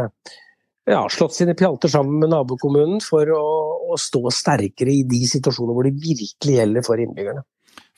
ja, 0.91 1.01
slått 1.11 1.35
sine 1.35 1.55
pjalter 1.55 1.89
sammen 1.93 2.19
med 2.23 2.33
nabokommunen 2.33 3.01
for 3.05 3.29
å, 3.35 3.45
å, 3.93 3.99
stå 4.01 4.31
sterkere 4.35 4.95
i 4.95 5.05
de 5.09 5.23
situasjoner 5.29 5.77
hvor 5.77 5.87
det 5.87 5.95
virkelig 6.01 6.57
gjelder 6.57 6.87
for 6.87 7.03
innbyggerne. 7.03 7.45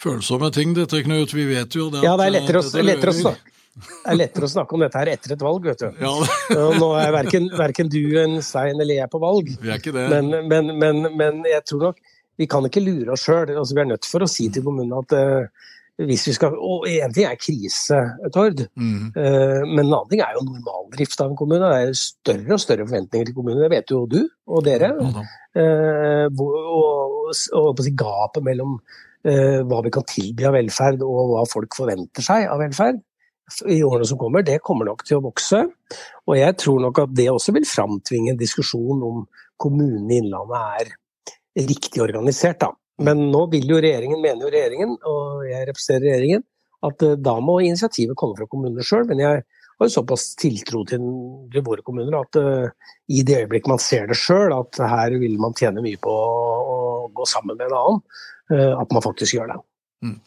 Følsomme 0.02 0.50
ting 0.54 0.74
dette, 0.76 1.02
Knut. 1.06 1.32
Vi 1.36 1.46
vet 1.46 1.74
jo 1.78 1.88
det. 1.92 2.02
Ja, 2.04 2.16
det 2.18 2.28
er 2.28 2.36
lettere, 2.36 2.62
å, 2.62 2.84
lettere 2.84 3.14
å 3.14 3.18
snakke. 3.20 3.52
Det 3.72 4.10
er 4.12 4.18
lettere 4.18 4.48
å 4.48 4.52
snakke 4.52 4.76
om 4.76 4.82
dette 4.84 5.00
her 5.00 5.10
etter 5.14 5.32
et 5.32 5.44
valg, 5.44 5.68
vet 5.70 5.84
du. 5.84 6.02
Ja. 6.02 6.14
Nå 6.82 6.88
er 7.00 7.14
verken, 7.14 7.46
verken 7.56 7.92
du, 7.92 8.02
en 8.20 8.40
Stein 8.44 8.82
eller 8.82 8.98
jeg 8.98 9.12
på 9.12 9.20
valg. 9.22 9.54
Vi 9.62 9.70
er 9.70 9.80
ikke 9.80 9.94
det. 9.94 10.08
Men, 10.12 10.34
men, 10.50 10.74
men, 10.82 11.06
men 11.16 11.40
jeg 11.48 11.64
tror 11.70 11.86
nok 11.88 12.02
vi 12.42 12.48
kan 12.50 12.66
ikke 12.68 12.82
lure 12.84 13.14
oss 13.14 13.26
sjøl. 13.28 13.52
Altså, 13.54 13.76
vi 13.76 13.84
er 13.84 13.92
nødt 13.92 14.08
for 14.08 14.24
å 14.24 14.30
si 14.30 14.48
til 14.52 14.64
kommunen 14.66 14.94
at 14.98 15.14
uh, 15.18 15.68
hvis 16.02 16.24
vi 16.26 16.34
skal, 16.34 16.56
og 16.56 16.86
En 16.88 17.12
ting 17.14 17.28
er 17.28 17.38
krisetord, 17.38 18.64
mm. 18.74 19.12
uh, 19.14 19.62
men 19.68 19.84
en 19.84 19.92
annen 19.92 20.10
ting 20.10 20.24
er 20.24 20.34
jo 20.38 20.46
normaldrift 20.48 21.22
av 21.22 21.30
en 21.30 21.38
kommune. 21.38 21.68
Det 21.68 21.92
er 21.92 22.00
større 22.00 22.56
og 22.56 22.64
større 22.64 22.88
forventninger 22.88 23.30
til 23.30 23.38
kommunen. 23.38 23.62
Det 23.62 23.70
vet 23.74 23.94
jo 23.94 24.02
du 24.10 24.20
og 24.22 24.66
dere. 24.66 24.92
Ja, 24.98 25.24
uh, 25.62 26.42
og, 26.42 27.32
og, 27.38 27.72
og 27.78 27.88
gapet 28.04 28.44
mellom 28.44 28.78
hva 29.22 29.76
vi 29.86 29.90
kan 29.94 30.02
tilby 30.10 30.48
av 30.48 30.56
velferd 30.56 31.04
og 31.06 31.28
hva 31.30 31.42
folk 31.46 31.76
forventer 31.78 32.24
seg 32.26 32.48
av 32.50 32.58
velferd 32.58 32.96
i 33.70 33.76
årene 33.86 34.08
som 34.08 34.18
kommer, 34.18 34.42
det 34.42 34.58
kommer 34.66 34.88
nok 34.88 35.04
til 35.06 35.20
å 35.20 35.24
vokse. 35.28 35.60
Og 36.26 36.34
jeg 36.38 36.56
tror 36.58 36.80
nok 36.82 37.04
at 37.04 37.14
det 37.14 37.28
også 37.30 37.54
vil 37.54 37.68
framtvinge 37.68 38.32
en 38.32 38.40
diskusjon 38.40 39.04
om 39.06 39.22
kommunene 39.62 40.10
i 40.10 40.20
Innlandet 40.22 40.82
er 40.82 40.92
riktig 41.58 42.02
organisert. 42.02 42.60
da. 42.60 42.72
Men 43.02 43.26
nå 43.32 43.46
vil 43.52 43.68
jo 43.68 43.80
regjeringen, 43.80 44.20
mener 44.22 44.46
jo 44.46 44.52
regjeringen, 44.52 44.94
og 45.08 45.44
jeg 45.48 45.68
representerer 45.68 46.08
regjeringen, 46.08 46.44
at 46.86 47.04
eh, 47.06 47.18
da 47.18 47.36
må 47.44 47.60
initiativet 47.62 48.18
komme 48.18 48.38
fra 48.38 48.48
kommunene 48.50 48.84
sjøl. 48.86 49.06
Men 49.10 49.22
jeg 49.22 49.42
har 49.42 49.88
jo 49.88 49.94
såpass 49.96 50.32
tiltro 50.38 50.84
til, 50.88 51.04
våre 51.64 51.82
kommuner 51.82 52.20
at 52.20 52.38
uh, 52.38 52.90
i 53.10 53.24
det 53.26 53.40
øyeblikk 53.40 53.66
man 53.70 53.80
ser 53.82 54.06
det 54.10 54.18
sjøl, 54.20 54.52
at 54.54 54.78
her 54.78 55.16
vil 55.18 55.34
man 55.42 55.56
tjene 55.58 55.82
mye 55.82 55.98
på 56.02 56.12
å, 56.12 56.78
gå 57.12 57.26
sammen 57.26 57.58
med 57.58 57.66
en 57.66 57.78
annen, 57.80 58.02
uh, 58.52 58.74
at 58.78 58.94
man 58.94 59.02
faktisk 59.04 59.34
gjør 59.36 59.50
det. 59.50 59.56
Mm. 60.06 60.18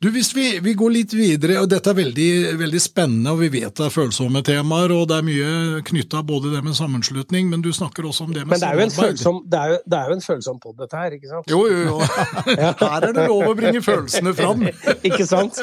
Du, 0.00 0.10
Hvis 0.14 0.28
vi, 0.36 0.60
vi, 0.62 0.76
går 0.78 0.92
litt 0.94 1.12
videre, 1.18 1.56
og 1.58 1.66
dette 1.72 1.90
er 1.90 1.96
veldig, 1.98 2.28
veldig, 2.60 2.78
spennende, 2.78 3.32
og 3.34 3.40
vi 3.40 3.48
vet 3.56 3.72
det 3.80 3.88
er 3.88 3.90
følsomme 3.90 4.44
temaer, 4.46 4.92
og 4.94 5.08
det 5.10 5.16
er 5.16 5.26
mye 5.26 5.80
knytta 5.88 6.20
både 6.22 6.52
det 6.52 6.60
med 6.62 6.76
sammenslutning, 6.78 7.48
men 7.50 7.64
du 7.64 7.72
snakker 7.74 8.06
også 8.06 8.28
om 8.28 8.36
det 8.36 8.44
med. 8.44 8.52
Men 8.52 8.62
det 8.62 8.68
er 8.68 8.78
jo 8.78 8.84
en 8.84 8.94
følsom, 8.94 9.40
det 9.50 9.58
er 9.58 9.72
jo, 9.72 9.80
det 9.82 9.98
er 9.98 10.12
jo 10.12 10.18
en 10.20 10.22
følsom 10.22 10.62
podd, 10.62 10.76
dette 10.84 11.02
her, 11.02 11.18
ikke 11.18 11.32
sant? 11.32 11.50
Jo, 11.50 11.64
jo, 11.66 11.82
jo. 11.88 11.98
Her 12.84 13.08
er 13.08 13.16
det 13.16 13.26
lov 13.26 13.50
å 13.50 13.56
bringe 13.58 13.82
følelsene 13.82 14.36
fram. 14.38 14.62
ikke 15.10 15.26
sant? 15.26 15.58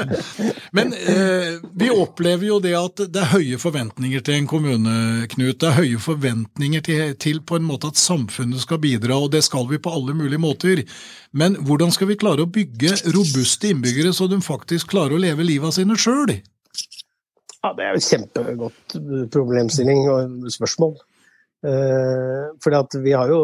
Men 0.75 0.91
eh, 0.91 1.55
vi 1.71 1.93
opplever 1.95 2.49
jo 2.49 2.59
det 2.67 2.75
at 2.75 3.07
det 3.07 3.23
er 3.23 3.33
høye 3.37 3.61
forventninger 3.63 4.27
til 4.27 4.41
en 4.41 4.51
kommune, 4.51 4.97
Knut. 5.31 5.61
Det 5.63 5.71
er 5.71 5.79
høye 5.79 6.07
forventninger 6.11 6.83
til, 6.83 7.05
til 7.23 7.39
på 7.39 7.55
en 7.55 7.71
måte 7.71 7.87
at 7.87 8.03
samfunnet 8.03 8.67
skal 8.67 8.83
bidra, 8.83 9.15
og 9.15 9.31
det 9.31 9.45
skal 9.47 9.71
vi 9.71 9.79
på 9.79 9.95
alle 9.95 10.17
mulige 10.17 10.43
måter. 10.43 10.83
Men 11.35 11.57
hvordan 11.67 11.91
skal 11.91 12.09
vi 12.11 12.19
klare 12.19 12.45
å 12.45 12.51
bygge 12.51 12.93
robuste 13.11 13.73
innbyggere 13.73 14.13
så 14.15 14.29
de 14.31 14.39
faktisk 14.43 14.93
klarer 14.93 15.17
å 15.17 15.21
leve 15.21 15.43
livet 15.47 15.75
sine 15.75 15.97
sjøl? 15.99 16.37
Ja, 17.59 17.73
det 17.75 17.83
er 17.87 17.97
jo 17.97 18.05
kjempegodt 18.05 18.95
problemstilling 19.33 20.05
og 20.13 20.47
spørsmål. 20.53 20.95
Eh, 21.65 22.45
for 22.61 23.01
vi 23.03 23.15
har 23.17 23.31
jo 23.33 23.41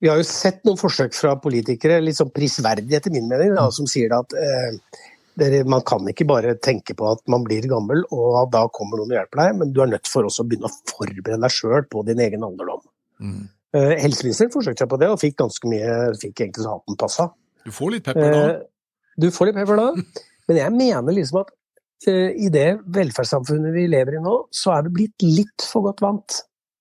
vi 0.00 0.08
har 0.08 0.16
jo 0.16 0.24
sett 0.24 0.62
noen 0.64 0.80
forsøk 0.80 1.12
fra 1.12 1.34
politikere, 1.36 1.98
litt 2.00 2.16
sånn 2.16 2.32
prisverdig 2.32 2.96
etter 2.96 3.12
min 3.12 3.28
mening, 3.28 3.52
da, 3.52 3.66
som 3.74 3.88
sier 3.90 4.14
at 4.16 4.32
eh, 4.32 4.78
dere, 5.40 5.60
man 5.68 5.84
kan 5.86 6.08
ikke 6.08 6.24
bare 6.28 6.56
tenke 6.64 6.96
på 6.96 7.10
at 7.10 7.20
man 7.30 7.44
blir 7.44 7.68
gammel 7.68 8.02
og 8.08 8.38
at 8.40 8.54
da 8.54 8.64
kommer 8.72 8.96
noen 8.96 9.12
og 9.12 9.18
hjelper 9.18 9.42
deg, 9.42 9.58
men 9.60 9.74
du 9.76 9.82
er 9.84 9.92
nødt 9.92 10.08
for 10.08 10.24
også 10.24 10.46
å 10.46 10.48
begynne 10.48 10.70
å 10.70 10.78
forberede 10.88 11.42
deg 11.44 11.54
sjøl 11.54 11.84
på 11.92 12.04
din 12.08 12.22
egen 12.24 12.46
alderdom. 12.48 12.80
Mm. 13.20 13.44
Eh, 13.70 13.92
helseministeren 14.02 14.50
forsøkte 14.50 14.82
seg 14.82 14.90
på 14.90 14.98
det, 14.98 15.08
og 15.12 15.20
fikk 15.22 15.36
ganske 15.38 15.70
mye 15.70 15.94
fikk 16.18 16.42
egentlig 16.42 16.64
så 16.64 16.74
hatten 16.74 16.98
passa. 16.98 17.28
Du 17.62 17.70
får 17.74 17.94
litt 17.94 18.06
pepper 18.08 18.34
da? 18.34 18.42
Eh, 18.42 18.62
du 19.20 19.28
får 19.34 19.50
litt 19.50 19.58
pepper 19.60 19.78
da, 19.78 19.88
men 20.50 20.58
jeg 20.58 20.74
mener 20.74 21.14
liksom 21.14 21.42
at 21.44 21.52
uh, 22.08 22.30
i 22.34 22.48
det 22.50 22.68
velferdssamfunnet 22.90 23.74
vi 23.76 23.84
lever 23.92 24.16
i 24.18 24.22
nå, 24.24 24.36
så 24.50 24.74
er 24.74 24.88
vi 24.88 24.94
blitt 24.98 25.26
litt 25.26 25.66
for 25.70 25.86
godt 25.86 26.02
vant 26.02 26.40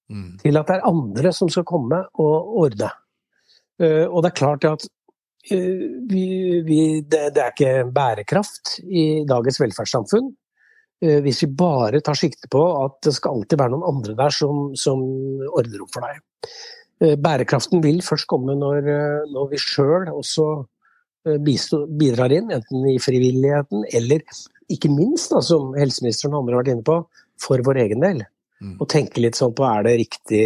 mm. 0.10 0.40
til 0.42 0.58
at 0.58 0.72
det 0.72 0.80
er 0.80 0.90
andre 0.90 1.34
som 1.36 1.52
skal 1.54 1.68
komme 1.70 2.02
og 2.22 2.56
ordne. 2.64 2.90
Og 3.80 4.18
det 4.26 4.28
er 4.28 4.36
klart 4.36 4.66
at 4.68 4.82
vi, 5.48 6.24
vi, 6.68 6.80
det, 7.00 7.22
det, 7.32 7.44
er 7.46 7.54
ikke 7.54 7.86
bærekraft 7.96 8.74
i 8.84 9.24
dagens 9.24 9.56
velferdssamfunn 9.62 10.28
hvis 11.24 11.40
vi 11.46 11.48
bare 11.62 12.02
tar 12.04 12.20
sikte 12.20 12.50
på 12.52 12.60
at 12.82 12.98
det 13.08 13.14
skal 13.16 13.38
alltid 13.38 13.62
være 13.62 13.72
noen 13.72 13.88
andre 13.88 14.18
der 14.20 14.36
som, 14.36 14.74
som 14.76 15.00
ordner 15.48 15.86
opp 15.86 15.94
for 15.96 16.04
deg. 16.04 16.20
Eh, 17.00 17.16
bærekraften 17.16 17.80
vil 17.84 18.02
først 18.04 18.28
komme 18.28 18.58
når, 18.60 18.78
eh, 18.92 19.28
når 19.32 19.46
vi 19.54 19.60
sjøl 19.64 20.10
også 20.12 20.48
eh, 21.30 21.38
bidrar 21.40 22.34
inn, 22.36 22.52
enten 22.52 22.90
i 22.92 22.98
frivilligheten 23.00 23.86
eller 23.96 24.26
ikke 24.70 24.92
minst, 24.92 25.32
da, 25.32 25.40
som 25.40 25.72
helseministeren 25.80 26.36
og 26.36 26.44
andre 26.44 26.58
har 26.58 26.64
vært 26.64 26.74
inne 26.74 26.88
på, 26.90 26.98
for 27.40 27.64
vår 27.64 27.80
egen 27.86 28.04
del. 28.04 28.26
Mm. 28.60 28.76
Og 28.84 28.90
tenke 28.92 29.24
litt 29.24 29.40
sånn 29.40 29.56
på 29.56 29.68
er 29.70 29.88
det 29.88 29.98
riktig 30.04 30.46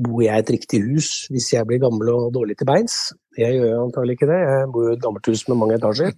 Bor 0.00 0.22
jeg 0.22 0.32
i 0.32 0.40
et 0.40 0.50
riktig 0.54 0.78
hus 0.86 1.26
hvis 1.28 1.48
jeg 1.52 1.66
blir 1.68 1.80
gammel 1.82 2.08
og 2.08 2.28
dårlig 2.32 2.54
til 2.56 2.68
beins? 2.70 2.94
Jeg 3.36 3.58
gjør 3.58 3.66
jo 3.68 3.80
antagelig 3.82 4.14
ikke 4.16 4.28
det, 4.30 4.38
jeg 4.46 4.68
bor 4.72 4.86
i 4.86 4.92
et 4.94 5.02
gammelt 5.02 5.28
hus 5.28 5.42
med 5.50 5.58
mange 5.60 5.76
etasjer. 5.76 6.14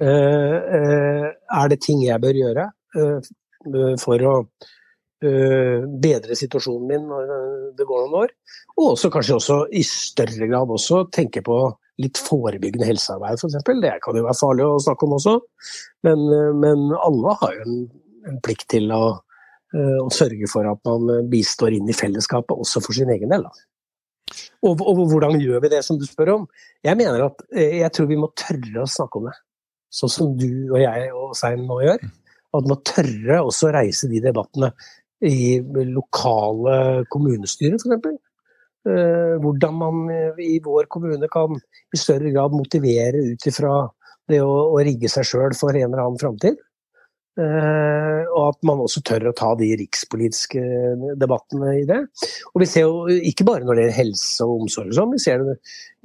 er 1.58 1.72
det 1.72 1.80
ting 1.84 2.00
jeg 2.06 2.22
bør 2.22 2.38
gjøre 2.38 2.64
for 4.00 4.24
å 4.30 4.34
bedre 5.20 6.32
situasjonen 6.38 6.86
min 6.88 7.02
når 7.10 7.26
det 7.76 7.84
går 7.84 8.06
noen 8.06 8.22
år. 8.22 8.30
Og 8.78 8.94
også 8.94 9.10
kanskje 9.12 9.36
også 9.36 9.56
i 9.76 9.82
større 9.84 10.48
grad 10.48 10.72
også 10.72 11.02
tenke 11.12 11.42
på 11.44 11.58
litt 12.00 12.20
forebyggende 12.20 12.88
helsearbeid, 12.88 13.40
f.eks. 13.40 13.58
Det 13.82 13.96
kan 14.04 14.18
jo 14.18 14.26
være 14.26 14.38
farlig 14.38 14.66
å 14.66 14.78
snakke 14.82 15.06
om 15.06 15.16
også, 15.18 15.34
men, 16.06 16.22
eh, 16.36 16.52
men 16.56 16.86
alle 16.96 17.34
har 17.42 17.58
jo 17.58 17.66
en, 17.66 17.82
en 18.30 18.38
plikt 18.44 18.68
til 18.74 18.88
å, 18.94 19.02
eh, 19.74 19.98
å, 20.00 20.08
sørge 20.14 20.48
for 20.50 20.68
at 20.70 20.80
man 20.88 21.28
bistår 21.32 21.76
inn 21.76 21.90
i 21.90 21.96
fellesskapet, 21.96 22.56
også 22.56 22.82
for 22.84 22.96
sin 22.96 23.12
egen 23.12 23.32
del. 23.34 23.44
Og, 24.62 24.78
og, 24.78 25.04
hvordan 25.10 25.40
gjør 25.42 25.64
vi 25.64 25.72
det, 25.72 25.82
som 25.84 25.98
du 25.98 26.06
spør 26.06 26.36
om? 26.38 26.48
Jeg 26.86 26.98
mener 27.00 27.26
at 27.26 27.42
jeg 27.56 27.90
tror 27.96 28.08
vi 28.10 28.18
må 28.20 28.30
tørre 28.38 28.84
å 28.84 28.90
snakke 28.90 29.18
om 29.18 29.26
det. 29.30 29.36
Sånn 29.90 30.12
som 30.12 30.34
du 30.38 30.70
og 30.70 30.78
jeg 30.78 31.08
og 31.10 31.32
Sein 31.34 31.64
nå 31.66 31.80
gjør. 31.82 32.04
At 32.50 32.66
man 32.66 32.70
må 32.70 32.76
tørre 32.86 33.40
også 33.42 33.68
å 33.68 33.72
reise 33.74 34.06
de 34.10 34.20
debattene 34.22 34.70
i 35.26 35.60
lokale 35.92 37.04
kommunestyrer, 37.12 37.76
f.eks. 37.76 38.20
Eh, 38.88 39.34
hvordan 39.44 39.76
man 39.76 40.06
i 40.40 40.54
vår 40.64 40.88
kommune 40.88 41.28
kan 41.32 41.58
i 41.92 42.00
større 42.00 42.32
grad 42.32 42.54
motivere 42.56 43.20
ut 43.32 43.48
ifra 43.50 43.74
det 44.30 44.40
å, 44.40 44.54
å, 44.72 44.80
rigge 44.84 45.10
seg 45.12 45.26
sjøl 45.28 45.56
for 45.58 45.76
en 45.76 45.90
eller 45.90 46.04
annen 46.06 46.20
framtid. 46.20 46.60
Uh, 47.40 48.26
og 48.34 48.40
at 48.50 48.58
man 48.66 48.80
også 48.82 49.00
tør 49.06 49.28
å 49.30 49.34
ta 49.38 49.52
de 49.56 49.68
rikspolitiske 49.78 50.60
debattene 51.16 51.76
i 51.78 51.84
det. 51.88 52.00
Og 52.50 52.60
vi 52.60 52.68
ser 52.68 52.88
jo 52.88 53.06
ikke 53.30 53.46
bare 53.48 53.64
når 53.64 53.78
det 53.78 53.84
gjelder 53.84 53.96
helse 54.00 54.48
og 54.48 54.64
omsorg, 54.64 54.90
sånn, 54.96 55.14
vi 55.14 55.22
ser 55.22 55.44
det 55.46 55.54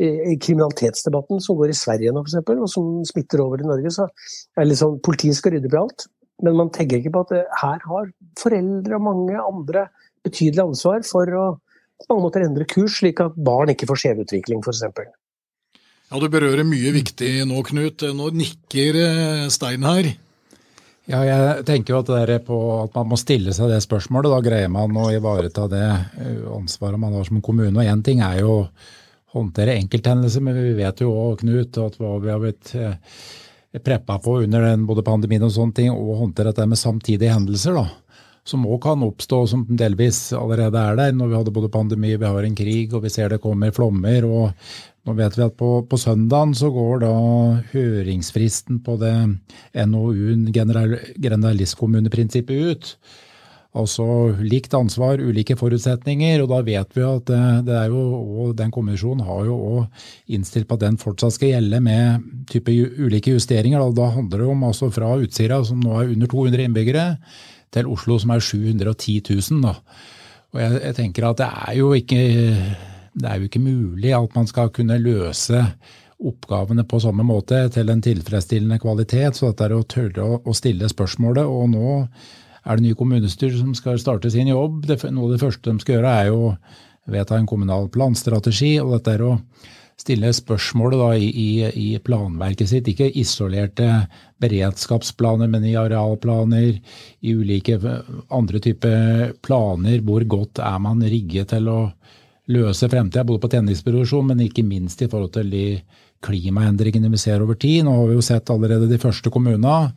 i, 0.06 0.38
kriminalitetsdebatten 0.38 1.42
som 1.44 1.58
går 1.60 1.74
i 1.74 1.78
Sverige 1.80 2.14
nå, 2.16 2.24
f.eks., 2.24 2.54
og 2.54 2.70
som 2.72 2.94
smitter 3.10 3.44
over 3.44 3.64
i 3.64 3.68
Norge. 3.68 3.92
så 3.98 4.06
er 4.06 4.62
det 4.62 4.70
liksom, 4.72 5.00
Politiet 5.04 5.40
skal 5.40 5.58
rydde 5.58 5.72
i 5.74 5.80
alt. 5.82 6.08
Men 6.44 6.58
man 6.60 6.72
tenker 6.75 7.00
ikke 7.00 7.13
på 7.15 7.24
at 7.27 7.36
her 7.62 7.86
har 7.88 8.10
foreldre 8.39 8.98
og 8.98 9.06
mange 9.06 9.38
andre 9.39 9.86
betydelig 10.25 10.65
ansvar 10.65 11.06
for 11.08 11.32
å 11.32 11.46
på 11.96 12.10
mange 12.12 12.25
måter 12.25 12.44
endre 12.44 12.65
kurs, 12.68 12.98
slik 13.00 13.22
at 13.24 13.38
barn 13.39 13.72
ikke 13.72 13.88
får 13.88 14.01
skjevutvikling, 14.01 14.63
f.eks. 14.65 14.82
Ja, 16.12 16.20
Du 16.20 16.27
berører 16.30 16.68
mye 16.68 16.92
viktig 16.96 17.32
nå, 17.48 17.62
Knut. 17.65 18.04
Nå 18.13 18.30
nikker 18.36 19.00
eh, 19.00 19.46
Stein 19.54 19.86
her. 19.88 20.12
Ja, 21.06 21.22
jeg 21.22 21.65
tenker 21.68 21.94
jo 21.94 22.01
at, 22.01 22.10
det 22.10 22.36
er 22.36 22.44
på, 22.46 22.58
at 22.82 22.96
man 22.98 23.12
må 23.12 23.18
stille 23.22 23.54
seg 23.54 23.72
det 23.72 23.80
spørsmålet. 23.86 24.32
Da 24.34 24.42
greier 24.46 24.72
man 24.74 24.96
å 24.98 25.08
ivareta 25.13 25.70
det 25.72 25.86
eh, 25.86 26.46
ansvaret 26.51 27.01
man 27.01 27.15
har 27.18 27.27
som 27.30 27.42
kommune. 27.46 27.74
Og 27.74 27.89
Én 27.89 28.04
ting 28.06 28.24
er 28.25 28.42
jo 28.42 28.60
å 28.60 28.70
håndtere 29.36 29.75
enkelthendelser, 29.80 30.44
men 30.44 30.60
vi 30.60 30.75
vet 30.77 31.04
jo 31.04 31.12
òg, 31.13 31.42
Knut, 31.44 31.80
at 31.82 32.00
hva 32.01 32.15
vi 32.24 32.32
har 32.34 32.44
blitt 32.44 32.75
eh, 32.80 33.00
preppa 33.84 34.20
på 34.20 34.39
under 34.44 34.62
den, 34.62 34.86
både 34.88 35.03
pandemien 35.05 35.44
og 35.44 35.51
sånne 35.55 35.74
ting, 35.75 35.91
og 35.91 36.17
håndtere 36.22 36.51
dette 36.51 36.67
med 36.70 36.77
samtidige 36.79 37.34
hendelser. 37.34 37.74
da, 37.75 37.86
Som 38.46 38.65
òg 38.70 38.82
kan 38.84 39.03
oppstå, 39.03 39.48
som 39.48 39.65
delvis 39.70 40.34
allerede 40.34 40.77
er 40.77 40.96
der. 40.96 41.12
Når 41.12 41.27
vi 41.27 41.36
hadde 41.36 41.51
både 41.51 41.70
pandemi, 41.74 42.15
vi 42.15 42.25
har 42.25 42.44
en 42.44 42.55
krig, 42.55 42.94
og 42.94 43.03
vi 43.03 43.10
ser 43.10 43.29
det 43.29 43.41
kommer 43.41 43.72
flommer. 43.72 44.25
og 44.25 44.51
Nå 45.05 45.13
vet 45.13 45.38
vi 45.38 45.44
at 45.46 45.58
på, 45.58 45.86
på 45.89 45.98
søndagen 45.98 46.53
så 46.58 46.70
går 46.74 47.00
da 47.03 47.12
høringsfristen 47.74 48.79
på 48.86 48.98
det 49.01 49.13
NOU-en, 49.86 50.53
generalistkommuneprinsippet, 50.53 52.55
ut. 52.55 52.98
Altså 53.75 54.05
likt 54.39 54.74
ansvar, 54.77 55.20
ulike 55.20 55.58
forutsetninger. 55.60 56.44
Og 56.44 56.51
da 56.53 56.62
vet 56.63 56.96
vi 56.96 57.03
at 57.03 57.32
eh, 57.34 57.60
det 57.67 57.75
er 57.75 57.91
jo, 57.91 58.03
og 58.46 58.55
den 58.60 58.72
kommisjonen 58.72 59.25
har 59.27 59.44
jo 59.50 59.58
òg 59.79 60.05
innstilt 60.38 60.70
på 60.70 60.77
at 60.79 60.86
den 60.86 61.00
fortsatt 61.01 61.36
skal 61.36 61.55
gjelde 61.58 61.82
med 61.84 62.29
type 62.51 62.72
ulike 62.72 63.36
justeringer. 63.36 63.84
Da 63.98 64.10
handler 64.15 64.46
det 64.46 64.50
om 64.53 64.63
altså 64.70 64.89
fra 64.96 65.12
Utsira, 65.20 65.60
som 65.67 65.84
nå 65.84 66.00
er 66.00 66.15
under 66.15 66.32
200 66.32 66.70
innbyggere, 66.70 67.05
til 67.75 67.91
Oslo 67.91 68.15
som 68.22 68.32
er 68.32 68.44
710 68.44 69.20
000. 69.27 69.62
Da. 69.65 69.75
Og 70.55 70.63
jeg, 70.63 70.79
jeg 70.79 71.00
tenker 71.01 71.27
at 71.27 71.44
det 71.44 71.51
er 71.67 71.79
jo 71.82 71.91
ikke 71.98 72.22
det 73.15 73.29
er 73.29 73.39
jo 73.39 73.48
ikke 73.48 73.63
mulig 73.63 74.12
at 74.15 74.34
man 74.36 74.48
skal 74.48 74.72
kunne 74.75 74.98
løse 75.00 75.62
oppgavene 76.25 76.86
på 76.88 77.00
samme 77.03 77.24
måte 77.27 77.60
til 77.75 77.91
en 77.91 78.01
tilfredsstillende 78.03 78.79
kvalitet. 78.79 79.36
Så 79.36 79.51
dette 79.51 79.67
er 79.67 79.75
å 79.75 79.84
tørre 79.88 80.27
å 80.39 80.55
stille 80.55 80.89
spørsmålet. 80.91 81.48
Og 81.48 81.70
nå 81.72 81.96
er 82.66 82.78
det 82.78 82.88
nye 82.88 82.98
kommunestyrer 82.98 83.60
som 83.60 83.74
skal 83.78 84.00
starte 84.02 84.32
sin 84.34 84.50
jobb. 84.50 84.86
noe 84.88 85.26
av 85.28 85.32
det 85.36 85.42
første 85.42 85.72
de 85.72 85.80
skal 85.84 86.00
gjøre, 86.00 86.14
er 86.20 86.28
jo 86.32 86.56
vedta 87.06 87.38
en 87.38 87.46
kommunal 87.50 87.90
planstrategi. 87.94 88.80
og 88.80 88.96
dette 88.98 89.14
er 89.14 89.22
å 89.22 89.34
stille 89.96 90.32
spørsmålet 90.34 91.00
da 91.00 91.10
i, 91.16 91.64
i, 91.70 91.88
planverket 92.04 92.68
sitt, 92.68 92.88
ikke 92.92 93.12
isolerte 93.16 94.08
beredskapsplaner, 94.44 95.48
men 95.48 95.64
i 95.64 95.76
arealplaner, 95.80 96.82
i 97.22 97.36
ulike 97.36 97.80
andre 98.30 98.60
typer 98.60 99.34
planer. 99.46 100.02
Hvor 100.04 100.26
godt 100.28 100.60
er 100.60 100.82
man 100.84 101.04
rigget 101.06 101.54
til 101.54 101.70
å 101.72 101.80
løse 102.52 102.90
fremtida, 102.90 103.24
både 103.26 103.42
på 103.46 103.54
tenningsproduksjon, 103.56 104.34
men 104.34 104.44
ikke 104.46 104.66
minst 104.68 105.02
i 105.02 105.10
forhold 105.10 105.34
til 105.38 105.50
de 105.54 105.66
klimaendringene 106.26 107.10
vi 107.14 107.22
ser 107.22 107.42
over 107.42 107.58
tid. 107.58 107.86
Nå 107.86 107.96
har 107.96 108.10
vi 108.10 108.18
jo 108.18 108.26
sett 108.26 108.50
allerede 108.50 108.90
de 108.90 109.02
første 109.02 109.32
kommunene 109.34 109.94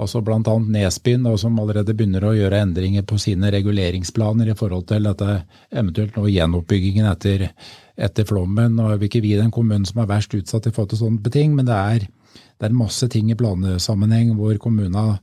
altså 0.00 0.20
bl.a. 0.24 0.40
Nesbyen, 0.58 1.26
som 1.38 1.58
allerede 1.62 1.94
begynner 1.94 2.26
å 2.26 2.34
gjøre 2.34 2.62
endringer 2.64 3.04
på 3.06 3.18
sine 3.22 3.50
reguleringsplaner 3.54 4.50
i 4.50 4.56
forhold 4.58 4.88
til 4.90 5.06
dette 5.06 5.38
eventuelt 5.70 6.18
nå 6.18 6.26
gjenoppbyggingen 6.32 7.06
etter, 7.10 7.48
etter 7.94 8.28
flommen. 8.28 8.74
Nå 8.74 8.90
er 8.90 9.00
vi 9.00 9.10
ikke 9.10 9.22
vi 9.24 9.36
den 9.38 9.54
kommunen 9.54 9.86
som 9.88 10.02
er 10.02 10.10
verst 10.10 10.34
utsatt 10.34 10.66
i 10.68 10.74
forhold 10.74 10.94
til 10.94 11.02
sånne 11.04 11.34
ting, 11.34 11.54
men 11.54 11.68
det 11.70 11.78
er, 11.78 12.06
det 12.58 12.68
er 12.68 12.76
masse 12.76 13.08
ting 13.12 13.30
i 13.30 13.38
plansammenheng 13.38 14.34
hvor 14.38 14.58
kommunene 14.62 15.18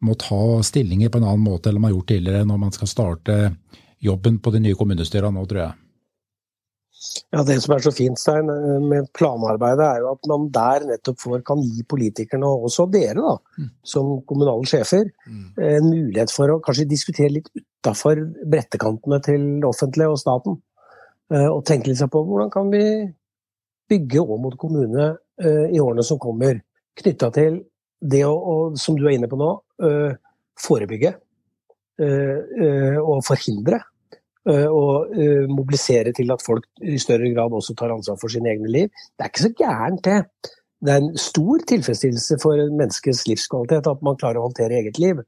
må 0.00 0.16
ta 0.16 0.60
stillinger 0.64 1.12
på 1.12 1.20
en 1.20 1.28
annen 1.28 1.44
måte 1.44 1.68
enn 1.68 1.76
de 1.76 1.84
har 1.84 1.92
gjort 1.92 2.08
tidligere 2.08 2.48
når 2.48 2.60
man 2.62 2.72
skal 2.72 2.88
starte 2.88 3.38
jobben 4.00 4.38
på 4.40 4.52
de 4.54 4.62
nye 4.64 4.76
kommunestyrene 4.76 5.36
nå, 5.36 5.44
tror 5.48 5.64
jeg. 5.66 5.76
Ja, 7.32 7.42
Det 7.42 7.56
som 7.64 7.74
er 7.74 7.84
så 7.84 7.92
fint 7.96 8.18
Stein, 8.20 8.50
med 8.88 9.06
planarbeidet, 9.16 9.84
er 9.86 10.02
jo 10.02 10.10
at 10.12 10.26
man 10.28 10.48
der 10.52 10.84
nettopp 10.88 11.20
får, 11.22 11.38
kan 11.48 11.62
gi 11.64 11.84
politikerne, 11.88 12.44
og 12.44 12.66
også 12.68 12.84
dere 12.92 13.16
da, 13.16 13.36
mm. 13.56 13.70
som 13.92 14.10
kommunale 14.28 14.68
sjefer, 14.68 15.08
mm. 15.24 15.46
en 15.56 15.86
mulighet 15.88 16.34
for 16.34 16.52
å 16.52 16.58
kanskje 16.64 16.88
diskutere 16.90 17.32
litt 17.38 17.48
utafor 17.56 18.20
brettekantene 18.52 19.20
til 19.24 19.46
det 19.62 19.70
offentlige 19.70 20.12
og 20.12 20.20
staten. 20.20 20.60
Eh, 21.32 21.48
og 21.48 21.64
tenke 21.68 21.88
litt 21.88 22.02
på 22.12 22.24
hvordan 22.26 22.52
kan 22.52 22.68
vi 22.72 22.84
bygge 23.90 24.20
Åmot 24.20 24.58
kommune 24.60 25.12
eh, 25.40 25.70
i 25.72 25.80
årene 25.80 26.04
som 26.06 26.20
kommer, 26.20 26.60
knytta 27.00 27.30
til 27.32 27.62
det 28.00 28.24
å, 28.26 28.74
som 28.80 28.98
du 28.98 29.06
er 29.06 29.16
inne 29.16 29.30
på 29.30 29.40
nå, 29.40 29.54
eh, 29.86 30.12
forebygge 30.60 31.16
og 32.00 33.18
forhindre 33.26 33.76
og 34.50 35.10
eh, 35.14 35.26
eh, 35.26 35.50
mobilisere 35.50 36.12
til 36.16 36.30
at 36.32 36.42
folk 36.44 36.66
i 36.82 36.98
større 36.98 37.32
grad 37.34 37.52
også 37.56 37.74
tar 37.78 37.92
ansvar 37.94 38.18
for 38.20 38.32
sine 38.32 38.50
egne 38.52 38.70
liv. 38.70 38.88
Det 39.14 39.24
er 39.24 39.32
ikke 39.32 39.46
så 39.46 39.52
gærent, 39.58 40.04
det. 40.04 40.50
Det 40.80 40.94
er 40.94 41.02
en 41.02 41.18
stor 41.20 41.60
tilfredsstillelse 41.68 42.38
for 42.42 42.56
menneskets 42.72 43.26
livskvalitet 43.28 43.90
at 43.90 44.02
man 44.06 44.16
klarer 44.20 44.40
å 44.40 44.48
håndtere 44.48 44.80
eget 44.80 44.98
liv. 45.02 45.20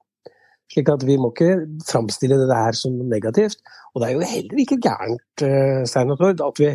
Slik 0.73 0.89
at 0.89 1.05
vi 1.05 1.19
må 1.21 1.29
ikke 1.35 1.67
framstille 1.85 2.39
det 2.41 2.57
her 2.57 2.77
som 2.79 2.97
negativt. 3.11 3.61
Og 3.93 4.01
det 4.01 4.09
er 4.09 4.15
jo 4.17 4.31
heller 4.33 4.63
ikke 4.65 4.81
gærent, 4.81 5.45
eh, 5.45 5.83
Stein 5.89 6.15
og 6.15 6.23
Tord, 6.23 6.41
at 6.41 6.63
vi, 6.63 6.73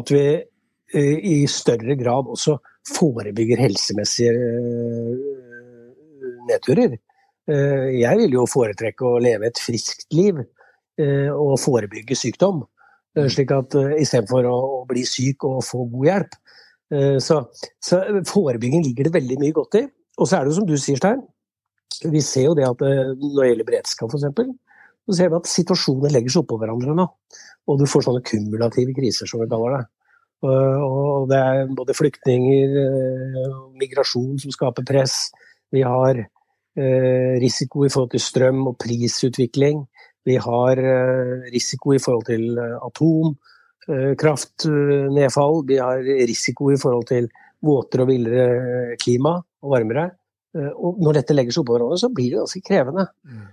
at 0.00 0.12
vi 0.12 0.26
i 0.96 1.38
større 1.50 1.96
grad 1.98 2.28
også 2.30 2.52
forebygger 2.94 3.58
helsemessige 3.58 4.30
nedturer. 6.46 6.94
Jeg 7.50 8.18
vil 8.20 8.36
jo 8.36 8.44
foretrekke 8.46 9.02
å 9.02 9.18
leve 9.18 9.48
et 9.50 9.58
friskt 9.58 10.06
liv 10.14 10.38
å 11.02 11.56
forebygge 11.60 12.16
sykdom. 12.18 12.64
Eh, 13.16 13.24
mm. 13.24 13.30
slik 13.32 13.54
at 13.56 13.76
uh, 13.78 13.94
Istedenfor 14.00 14.48
å, 14.48 14.56
å 14.80 14.84
bli 14.88 15.04
syk 15.08 15.46
og 15.48 15.64
få 15.64 15.86
god 15.92 16.12
hjelp. 16.12 16.38
Så, 17.18 17.40
så, 17.82 17.96
forebygging 18.30 18.84
ligger 18.84 19.08
det 19.08 19.16
veldig 19.16 19.36
mye 19.40 19.54
godt 19.56 19.74
i. 19.74 19.80
Og 20.22 20.28
så 20.30 20.36
er 20.36 20.44
det 20.44 20.52
jo 20.52 20.58
som 20.60 20.68
du 20.68 20.76
sier, 20.78 21.00
Stein. 21.00 21.24
Vi 22.12 22.20
ser 22.22 22.44
jo 22.44 22.52
det 22.54 22.62
at 22.62 22.78
når 22.78 23.40
det 23.40 23.48
gjelder 23.48 23.66
beredskap 23.66 24.14
f.eks., 24.14 24.52
så 25.02 25.16
ser 25.18 25.32
vi 25.32 25.38
at 25.40 25.50
situasjoner 25.50 26.14
legger 26.14 26.30
seg 26.30 26.44
oppå 26.44 26.60
hverandre 26.60 26.94
nå. 26.94 27.08
Og 27.66 27.80
du 27.80 27.88
får 27.90 28.06
sånne 28.06 28.22
kumulative 28.26 28.94
kriser, 28.94 29.26
som 29.26 29.42
vi 29.42 29.48
kaller 29.50 29.74
det. 29.74 29.82
Og 30.46 31.26
det 31.32 31.42
er 31.42 31.74
både 31.74 31.98
flyktninger, 31.98 32.78
migrasjon 33.82 34.38
som 34.44 34.54
skaper 34.54 34.86
press. 34.86 35.18
Vi 35.74 35.82
har 35.82 36.22
risiko 37.42 37.82
i 37.82 37.90
forhold 37.90 38.14
til 38.14 38.22
strøm 38.22 38.62
og 38.70 38.78
prisutvikling. 38.78 39.88
Vi 40.26 40.34
har 40.42 40.80
eh, 40.82 41.44
risiko 41.54 41.92
i 41.94 42.00
forhold 42.02 42.24
til 42.26 42.58
eh, 42.58 42.74
atomkraftnedfall. 42.88 45.60
Eh, 45.60 45.66
Vi 45.68 45.76
har 45.78 46.00
risiko 46.02 46.72
i 46.72 46.76
forhold 46.80 47.06
til 47.12 47.28
våtere 47.66 48.02
og 48.04 48.08
villere 48.10 48.96
klima 49.00 49.42
og 49.62 49.70
varmere. 49.72 50.10
Og 50.56 50.98
når 51.04 51.12
dette 51.18 51.34
legger 51.36 51.52
seg 51.52 51.60
oppå 51.62 51.72
hverandre, 51.74 51.98
så 52.00 52.14
blir 52.16 52.30
det 52.32 52.40
ganske 52.40 52.64
krevende. 52.64 53.04
Mm. 53.28 53.46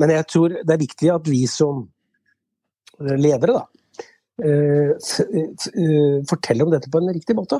Men 0.00 0.08
jeg 0.14 0.24
tror 0.32 0.48
det 0.56 0.72
er 0.72 0.80
viktig 0.80 1.08
at 1.12 1.24
vi 1.28 1.42
som 1.50 1.76
ledere, 3.20 3.52
da, 3.58 3.64
forteller 6.30 6.64
om 6.64 6.72
dette 6.72 6.88
på 6.88 6.98
en 7.02 7.12
riktig 7.12 7.34
måte. 7.36 7.58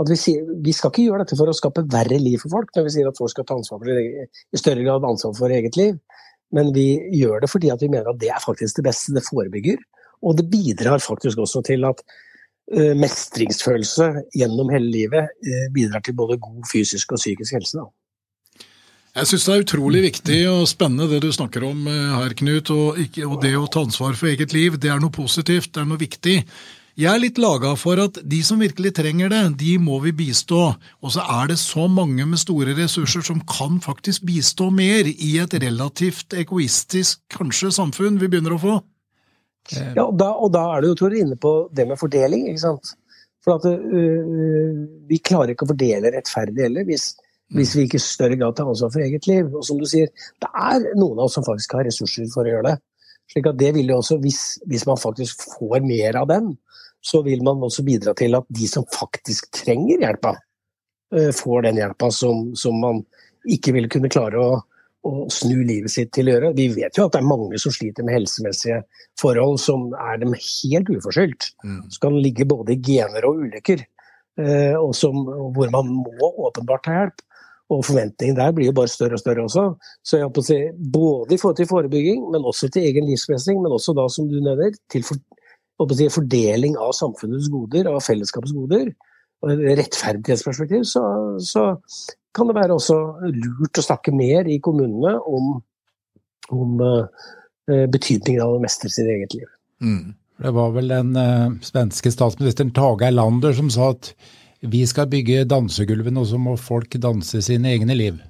At 0.00 0.08
vi, 0.08 0.16
sier, 0.16 0.40
vi 0.64 0.72
skal 0.72 0.88
ikke 0.94 1.08
gjøre 1.10 1.22
dette 1.26 1.36
for 1.36 1.52
å 1.52 1.58
skape 1.58 1.84
verre 1.92 2.16
liv 2.22 2.38
for 2.40 2.48
folk, 2.54 2.70
når 2.72 2.84
vi 2.86 2.94
sier 2.94 3.10
at 3.10 3.20
folk 3.20 3.32
skal 3.34 3.44
ta 3.44 3.54
ansvar 3.58 3.78
for, 3.82 3.88
i 3.92 4.58
større 4.62 4.84
grad 4.86 5.04
ansvar 5.10 5.32
for 5.36 5.52
eget 5.52 5.76
liv. 5.76 5.94
Men 6.56 6.72
vi 6.74 6.88
gjør 7.14 7.44
det 7.44 7.50
fordi 7.52 7.70
vi 7.80 7.92
mener 7.92 8.10
at 8.10 8.18
det 8.20 8.32
er 8.32 8.42
faktisk 8.42 8.80
det 8.80 8.86
beste. 8.88 9.14
Det 9.14 9.26
forebygger. 9.26 9.78
Og 10.26 10.36
det 10.36 10.48
bidrar 10.52 11.00
faktisk 11.00 11.38
også 11.40 11.62
til 11.64 11.86
at 11.88 12.02
uh, 12.74 12.92
mestringsfølelse 12.98 14.10
gjennom 14.36 14.72
hele 14.74 14.90
livet 14.90 15.30
uh, 15.30 15.66
bidrar 15.74 16.04
til 16.04 16.18
både 16.18 16.40
god 16.42 16.66
fysisk 16.72 17.14
og 17.16 17.22
psykisk 17.22 17.56
helse. 17.56 17.78
Da. 17.78 17.88
Jeg 19.10 19.26
syns 19.26 19.44
det 19.46 19.54
er 19.54 19.64
utrolig 19.64 20.00
viktig 20.04 20.36
og 20.46 20.68
spennende 20.70 21.08
det 21.10 21.24
du 21.24 21.32
snakker 21.34 21.64
om 21.66 21.86
eh, 21.90 22.12
her, 22.14 22.34
Knut. 22.38 22.70
Og 22.70 23.32
det 23.42 23.56
å 23.58 23.66
ta 23.66 23.82
ansvar 23.82 24.14
for 24.14 24.30
eget 24.30 24.54
liv, 24.54 24.76
det 24.78 24.92
er 24.92 25.00
noe 25.02 25.10
positivt, 25.10 25.72
det 25.74 25.82
er 25.82 25.88
noe 25.90 25.98
viktig. 25.98 26.36
Jeg 27.00 27.08
er 27.08 27.20
litt 27.22 27.38
laga 27.40 27.70
for 27.80 27.96
at 28.02 28.18
de 28.28 28.38
som 28.44 28.60
virkelig 28.60 28.90
trenger 28.98 29.30
det, 29.32 29.40
de 29.62 29.76
må 29.80 29.96
vi 30.04 30.10
bistå. 30.12 30.58
Og 31.00 31.12
så 31.14 31.22
er 31.32 31.48
det 31.48 31.56
så 31.62 31.86
mange 31.88 32.26
med 32.28 32.40
store 32.42 32.74
ressurser 32.76 33.24
som 33.24 33.40
kan 33.48 33.78
faktisk 33.80 34.26
bistå 34.28 34.66
mer 34.74 35.08
i 35.08 35.30
et 35.40 35.56
relativt 35.62 36.36
egoistisk, 36.36 37.22
kanskje, 37.32 37.70
samfunn 37.72 38.20
vi 38.20 38.28
begynner 38.28 38.56
å 38.56 38.60
få. 38.60 38.74
Ja, 39.72 40.04
og 40.04 40.18
da, 40.20 40.28
og 40.34 40.52
da 40.52 40.66
er 40.74 40.82
du 40.82 40.90
jo 40.90 40.98
tror 40.98 41.16
jeg, 41.16 41.24
inne 41.24 41.40
på 41.40 41.54
det 41.72 41.88
med 41.88 42.00
fordeling, 42.00 42.50
ikke 42.50 42.64
sant. 42.66 42.92
For 43.46 43.56
at 43.56 43.64
uh, 43.64 44.84
vi 45.08 45.22
klarer 45.24 45.54
ikke 45.54 45.64
å 45.64 45.72
fordele 45.72 46.12
rettferdig 46.12 46.66
heller, 46.66 46.84
hvis, 46.84 47.14
hvis 47.56 47.76
vi 47.78 47.86
ikke 47.88 48.00
i 48.00 48.04
større 48.10 48.36
grad 48.36 48.58
tar 48.58 48.68
ansvar 48.68 48.92
for 48.92 49.06
eget 49.06 49.30
liv. 49.30 49.48
Og 49.54 49.64
som 49.64 49.80
du 49.80 49.88
sier, 49.88 50.12
det 50.42 50.52
er 50.52 50.90
noen 50.98 51.16
av 51.16 51.30
oss 51.30 51.38
som 51.38 51.48
faktisk 51.48 51.78
har 51.78 51.88
ressurser 51.88 52.28
for 52.34 52.44
å 52.44 52.52
gjøre 52.58 52.74
det. 52.74 52.78
Slik 53.30 53.46
at 53.46 53.60
det 53.60 53.70
vil 53.76 53.88
jo 53.88 54.00
også, 54.02 54.18
hvis, 54.20 54.42
hvis 54.68 54.84
man 54.90 55.00
faktisk 55.00 55.44
får 55.54 55.86
mer 55.86 56.18
av 56.20 56.28
den, 56.28 56.52
så 57.00 57.22
vil 57.22 57.42
man 57.44 57.62
også 57.64 57.84
bidra 57.86 58.14
til 58.16 58.36
at 58.36 58.48
de 58.52 58.68
som 58.68 58.86
faktisk 58.92 59.50
trenger 59.56 60.02
hjelpa, 60.04 60.34
eh, 61.16 61.30
får 61.36 61.68
den 61.68 61.80
hjelpa 61.80 62.10
som, 62.14 62.50
som, 62.56 62.80
man 62.80 63.04
ikke 63.48 63.72
vil 63.76 63.88
kunne 63.92 64.10
klare 64.12 64.40
å, 64.40 64.58
å, 65.08 65.12
snu 65.32 65.62
livet 65.64 65.92
sitt 65.92 66.12
til 66.16 66.28
å 66.28 66.34
gjøre. 66.34 66.52
Vi 66.58 66.68
vet 66.74 66.98
jo 66.98 67.06
at 67.06 67.16
det 67.16 67.22
er 67.22 67.30
mange 67.30 67.60
som 67.62 67.72
sliter 67.74 68.04
med 68.06 68.18
helsemessige 68.18 68.82
forhold 69.20 69.60
som 69.62 69.88
er 69.96 70.20
dem 70.20 70.36
helt 70.36 70.92
uforskyldt. 70.92 71.50
Mm. 71.64 71.80
Som 71.88 72.04
kan 72.04 72.20
ligge 72.20 72.48
både 72.48 72.76
i 72.76 72.82
gener 72.84 73.26
og 73.28 73.46
ulykker, 73.46 73.86
eh, 74.44 74.76
og 74.76 74.92
som, 74.98 75.24
hvor 75.56 75.72
man 75.72 75.90
må 76.04 76.32
åpenbart 76.50 76.84
ta 76.86 77.00
hjelp. 77.00 77.26
Og 77.70 77.84
forventningen 77.86 78.34
der 78.34 78.50
blir 78.50 78.66
jo 78.66 78.74
bare 78.74 78.90
større 78.90 79.14
og 79.14 79.22
større 79.22 79.44
også. 79.46 79.64
Så 80.02 80.18
jeg 80.18 80.26
å 80.26 80.42
si, 80.42 80.56
både 80.74 81.36
i 81.36 81.38
forhold 81.38 81.60
til 81.60 81.68
forebygging, 81.70 82.24
men 82.34 82.46
også 82.50 82.66
til 82.74 82.88
egen 82.88 83.06
livsmestring, 83.06 83.60
men 83.62 83.76
også 83.76 83.94
da, 83.94 84.08
som 84.10 84.26
du 84.26 84.40
nevner, 84.42 84.74
til 84.90 85.06
for, 85.06 85.20
si, 85.96 86.08
fordeling 86.12 86.76
av 86.80 86.92
samfunnets 86.96 87.48
goder, 87.52 87.88
av 87.90 88.02
fellesskapets 88.04 88.54
goder, 88.56 88.92
og 89.40 89.62
rettferdighetsperspektiv, 89.80 90.84
så, 90.88 91.02
så, 91.40 91.70
kan 92.36 92.46
det 92.46 92.54
være 92.60 92.76
også 92.76 92.96
lurt 93.32 93.80
å 93.80 93.82
snakke 93.82 94.12
mer 94.14 94.46
i 94.46 94.60
kommunene 94.62 95.16
om, 95.26 95.54
om 96.54 96.82
uh, 96.84 97.24
betydningen 97.66 98.44
av 98.44 98.54
å 98.54 98.60
mestre 98.62 98.90
sitt 98.92 99.08
eget 99.10 99.34
liv. 99.34 99.48
Mm. 99.82 100.12
Det 100.40 100.52
var 100.54 100.70
vel 100.76 100.92
den 100.92 101.10
uh, 101.18 101.56
svenske 101.64 102.12
statsministeren 102.14 102.70
Tage 102.76 103.08
Erlander 103.08 103.56
som 103.56 103.72
sa 103.72 103.90
at 103.96 104.12
vi 104.60 104.84
skal 104.86 105.08
bygge 105.10 105.48
dansegulvene, 105.48 106.20
og 106.20 106.28
så 106.30 106.38
må 106.40 106.54
folk 106.60 106.94
danse 107.00 107.40
sine 107.42 107.72
egne 107.74 107.96
liv. 107.96 108.20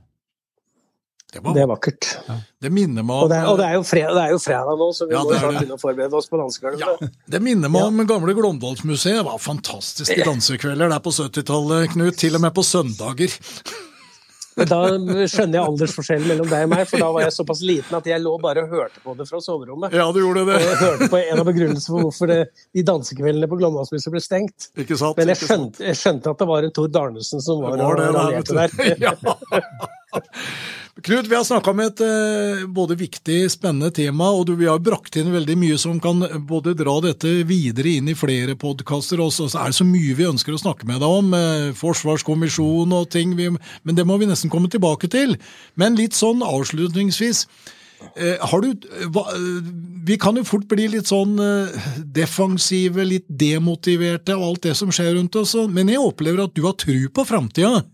Det, 1.31 1.41
var, 1.45 1.55
det 1.55 1.63
er 1.63 1.69
vakkert. 1.71 2.09
Ja. 2.27 2.37
Det 2.61 2.71
minner 2.75 3.05
meg 3.07 3.15
om 3.17 3.25
Og 3.25 3.29
det 3.31 3.37
er, 3.39 3.49
og 3.51 3.59
det 3.61 3.67
er, 3.69 3.77
jo, 3.79 3.85
fredag, 3.87 4.15
det 4.17 4.23
er 4.23 4.33
jo, 4.35 4.41
fredag, 4.43 4.81
nå, 4.81 4.89
så 4.97 5.07
vi 5.07 5.15
ja, 5.15 5.21
må 5.23 5.37
snart 5.37 5.59
begynne 5.61 5.77
å 5.77 5.83
forberede 5.83 6.19
oss 6.19 6.31
på 6.31 6.41
dansegulvet. 6.41 6.83
Ja, 6.83 7.11
det 7.37 7.43
minner 7.45 7.73
meg 7.73 7.87
om 7.87 8.03
gamle 8.09 8.35
Glåmdalsmuseet. 8.39 9.21
Det 9.21 9.29
var 9.29 9.39
fantastiske 9.43 10.27
dansekvelder 10.27 10.91
der 10.91 11.05
på 11.05 11.15
70-tallet, 11.15 11.95
Knut. 11.95 12.19
Til 12.21 12.37
og 12.37 12.45
med 12.45 12.57
på 12.57 12.67
søndager. 12.67 13.39
Da 14.59 14.79
skjønner 15.31 15.57
jeg 15.57 15.63
aldersforskjellen 15.63 16.27
mellom 16.29 16.49
deg 16.51 16.65
og 16.67 16.73
meg, 16.73 16.83
for 16.91 17.01
da 17.01 17.09
var 17.15 17.25
jeg 17.25 17.35
såpass 17.37 17.63
liten 17.65 17.97
at 17.97 18.09
jeg 18.11 18.21
lå 18.21 18.33
bare 18.43 18.65
og 18.67 18.75
hørte 18.75 19.03
på 19.05 19.15
det 19.17 19.27
fra 19.29 19.41
soverommet. 19.45 19.95
Ja, 19.97 20.09
du 20.13 20.19
gjorde 20.21 20.43
det. 20.49 20.59
Og 20.59 20.67
jeg 20.67 20.81
hørte 20.83 21.09
på 21.13 21.21
en 21.21 21.41
av 21.41 21.47
begrunnelsene 21.49 21.95
for 21.95 22.09
hvorfor 22.09 22.33
det, 22.33 22.41
de 22.77 22.85
dansekveldene 22.91 23.49
på 23.51 23.61
Glåmdalsmuseet 23.61 24.17
ble 24.17 24.23
stengt. 24.25 24.69
Ikke 24.81 24.99
sant, 25.01 25.17
Men 25.21 25.33
jeg 25.33 25.41
skjønte, 25.45 25.85
jeg 25.87 26.01
skjønte, 26.03 26.35
at 26.35 26.43
det 26.43 26.51
var 26.51 26.67
en 26.67 26.75
Tor 26.77 26.91
Darnesen 26.93 27.45
som 27.45 27.63
var, 27.65 27.79
var 27.79 28.05
og 28.05 28.19
raljerte 28.19 28.59
der. 28.59 28.71
Ja. 29.07 29.15
Knut, 31.03 31.27
vi 31.27 31.35
har 31.35 31.45
snakka 31.45 31.71
om 31.71 31.81
et 31.81 32.01
eh, 32.05 32.65
både 32.69 32.97
viktig, 32.99 33.39
spennende 33.53 33.89
tema, 33.95 34.27
og 34.37 34.51
vi 34.59 34.67
har 34.69 34.81
brakt 34.85 35.17
inn 35.17 35.31
veldig 35.33 35.57
mye 35.57 35.77
som 35.81 36.01
kan 36.03 36.21
både 36.49 36.75
dra 36.77 36.99
dette 37.05 37.31
videre 37.49 37.95
inn 37.97 38.11
i 38.11 38.17
flere 38.19 38.57
podkaster. 38.59 39.23
Og 39.23 39.33
så 39.33 39.47
er 39.49 39.71
det 39.71 39.79
så 39.79 39.87
mye 39.89 40.17
vi 40.19 40.29
ønsker 40.29 40.57
å 40.57 40.61
snakke 40.61 40.89
med 40.91 41.01
deg 41.01 41.21
om. 41.21 41.31
Eh, 41.37 41.69
forsvarskommisjon 41.79 42.93
og 42.97 43.07
ting. 43.15 43.33
Men 43.39 43.97
det 43.97 44.05
må 44.09 44.19
vi 44.21 44.29
nesten 44.29 44.53
komme 44.53 44.69
tilbake 44.73 45.09
til. 45.13 45.39
Men 45.81 45.97
litt 45.97 46.19
sånn 46.19 46.45
avslutningsvis. 46.45 47.47
Eh, 48.17 48.57
du, 48.67 49.23
vi 50.11 50.19
kan 50.21 50.37
jo 50.37 50.45
fort 50.49 50.67
bli 50.69 50.91
litt 50.97 51.09
sånn 51.09 51.39
defensive, 52.13 53.07
litt 53.09 53.29
demotiverte 53.31 54.37
og 54.37 54.51
alt 54.51 54.69
det 54.69 54.77
som 54.77 54.93
skjer 54.93 55.15
rundt 55.17 55.41
oss, 55.41 55.57
men 55.71 55.93
jeg 55.93 56.03
opplever 56.03 56.45
at 56.45 56.57
du 56.57 56.67
har 56.67 56.77
tru 56.81 57.09
på 57.09 57.25
framtida. 57.29 57.87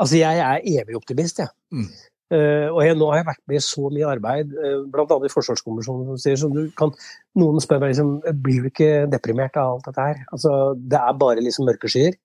Altså, 0.00 0.18
jeg 0.18 0.42
er 0.42 0.66
evig 0.80 0.96
optimist, 0.98 1.38
jeg. 1.42 1.50
Mm. 1.74 1.88
Uh, 2.32 2.68
og 2.72 2.80
jeg, 2.82 2.96
nå 2.98 3.10
har 3.12 3.20
jeg 3.20 3.26
vært 3.28 3.42
med 3.50 3.58
i 3.58 3.62
så 3.62 3.90
mye 3.92 4.06
arbeid, 4.08 4.54
uh, 4.56 4.86
bl.a. 4.90 5.18
i 5.26 5.30
Forsvarskommisjonen, 5.30 6.06
som 6.08 6.20
sier 6.22 6.38
så 6.40 6.48
du 6.50 6.62
kan 6.78 6.94
Noen 7.38 7.60
spør 7.60 7.82
meg 7.82 7.92
liksom 7.92 8.14
Blir 8.42 8.64
du 8.64 8.70
ikke 8.70 9.04
deprimert 9.12 9.58
av 9.60 9.74
alt 9.74 9.90
dette 9.90 10.06
her? 10.08 10.22
Altså, 10.32 10.54
det 10.80 10.98
er 10.98 11.20
bare 11.20 11.44
liksom 11.44 11.68
mørke 11.68 11.90
skyer. 11.92 12.16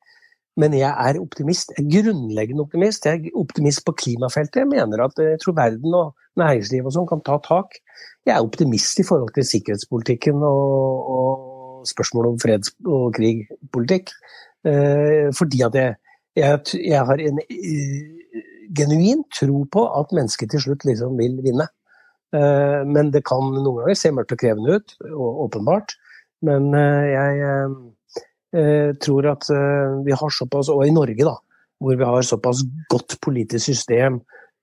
Men 0.60 0.74
jeg 0.76 0.90
er 0.90 1.20
optimist. 1.22 1.72
Jeg 1.76 1.86
er 1.86 1.92
grunnleggende 2.08 2.64
optimist. 2.66 3.06
Jeg 3.06 3.30
er 3.30 3.38
optimist 3.40 3.84
på 3.88 3.96
klimafeltet. 4.02 4.64
Jeg 4.64 4.72
mener 4.72 5.06
at 5.06 5.22
jeg 5.22 5.40
tror 5.44 5.56
verden 5.60 5.96
og 5.96 6.16
næringslivet 6.40 6.90
og 6.90 6.96
sånn 6.96 7.08
kan 7.12 7.24
ta 7.28 7.38
tak. 7.46 7.78
Jeg 8.28 8.36
er 8.36 8.44
optimist 8.44 9.00
i 9.00 9.08
forhold 9.08 9.32
til 9.36 9.48
sikkerhetspolitikken 9.48 10.44
og, 10.48 11.14
og 11.16 11.88
spørsmålet 11.88 12.34
om 12.34 12.42
freds- 12.44 12.76
og 12.88 13.14
krigpolitikk. 13.16 14.16
Uh, 14.68 15.30
fordi 15.38 15.64
at 15.64 15.78
jeg 15.80 15.96
jeg, 16.40 16.80
jeg 16.86 17.06
har 17.10 17.22
en 17.24 17.42
uh, 17.42 18.44
genuin 18.76 19.24
tro 19.36 19.64
på 19.72 19.86
at 20.00 20.16
mennesket 20.16 20.54
til 20.54 20.64
slutt 20.64 20.86
liksom 20.88 21.18
vil 21.20 21.40
vinne. 21.46 21.68
Uh, 22.36 22.86
men 22.86 23.12
det 23.14 23.24
kan 23.28 23.52
noen 23.56 23.82
ganger 23.82 23.98
se 23.98 24.14
mørkt 24.14 24.36
og 24.36 24.42
krevende 24.42 24.80
ut, 24.80 24.96
og, 25.12 25.46
åpenbart. 25.48 25.96
Men 26.46 26.72
uh, 26.76 27.06
jeg 27.10 28.98
tror 29.04 29.28
at 29.30 29.46
vi 30.02 30.16
har 30.18 30.32
såpass, 30.34 30.72
og 30.74 30.80
i 30.82 30.90
Norge, 30.90 31.22
da, 31.22 31.36
hvor 31.78 31.98
vi 32.00 32.08
har 32.08 32.24
såpass 32.26 32.64
godt 32.90 33.14
politisk 33.22 33.68
system, 33.68 34.16